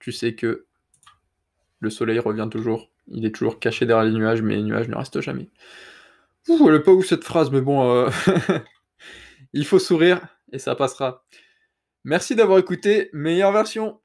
tu 0.00 0.12
sais 0.12 0.34
que 0.34 0.66
le 1.80 1.90
soleil 1.90 2.18
revient 2.18 2.48
toujours. 2.50 2.90
Il 3.08 3.24
est 3.26 3.34
toujours 3.34 3.60
caché 3.60 3.86
derrière 3.86 4.04
les 4.10 4.18
nuages, 4.18 4.42
mais 4.42 4.56
les 4.56 4.62
nuages 4.62 4.88
ne 4.88 4.96
restent 4.96 5.20
jamais. 5.20 5.50
Ouh, 6.48 6.68
elle 6.68 6.76
est 6.76 6.80
pas 6.80 6.92
ouf 6.92 7.06
cette 7.06 7.24
phrase, 7.24 7.50
mais 7.50 7.60
bon, 7.60 8.06
heu, 8.06 8.10
il 9.52 9.66
faut 9.66 9.78
sourire 9.78 10.20
et 10.52 10.58
ça 10.58 10.74
passera. 10.74 11.24
Merci 12.04 12.36
d'avoir 12.36 12.58
écouté, 12.58 13.10
meilleure 13.12 13.52
version! 13.52 14.00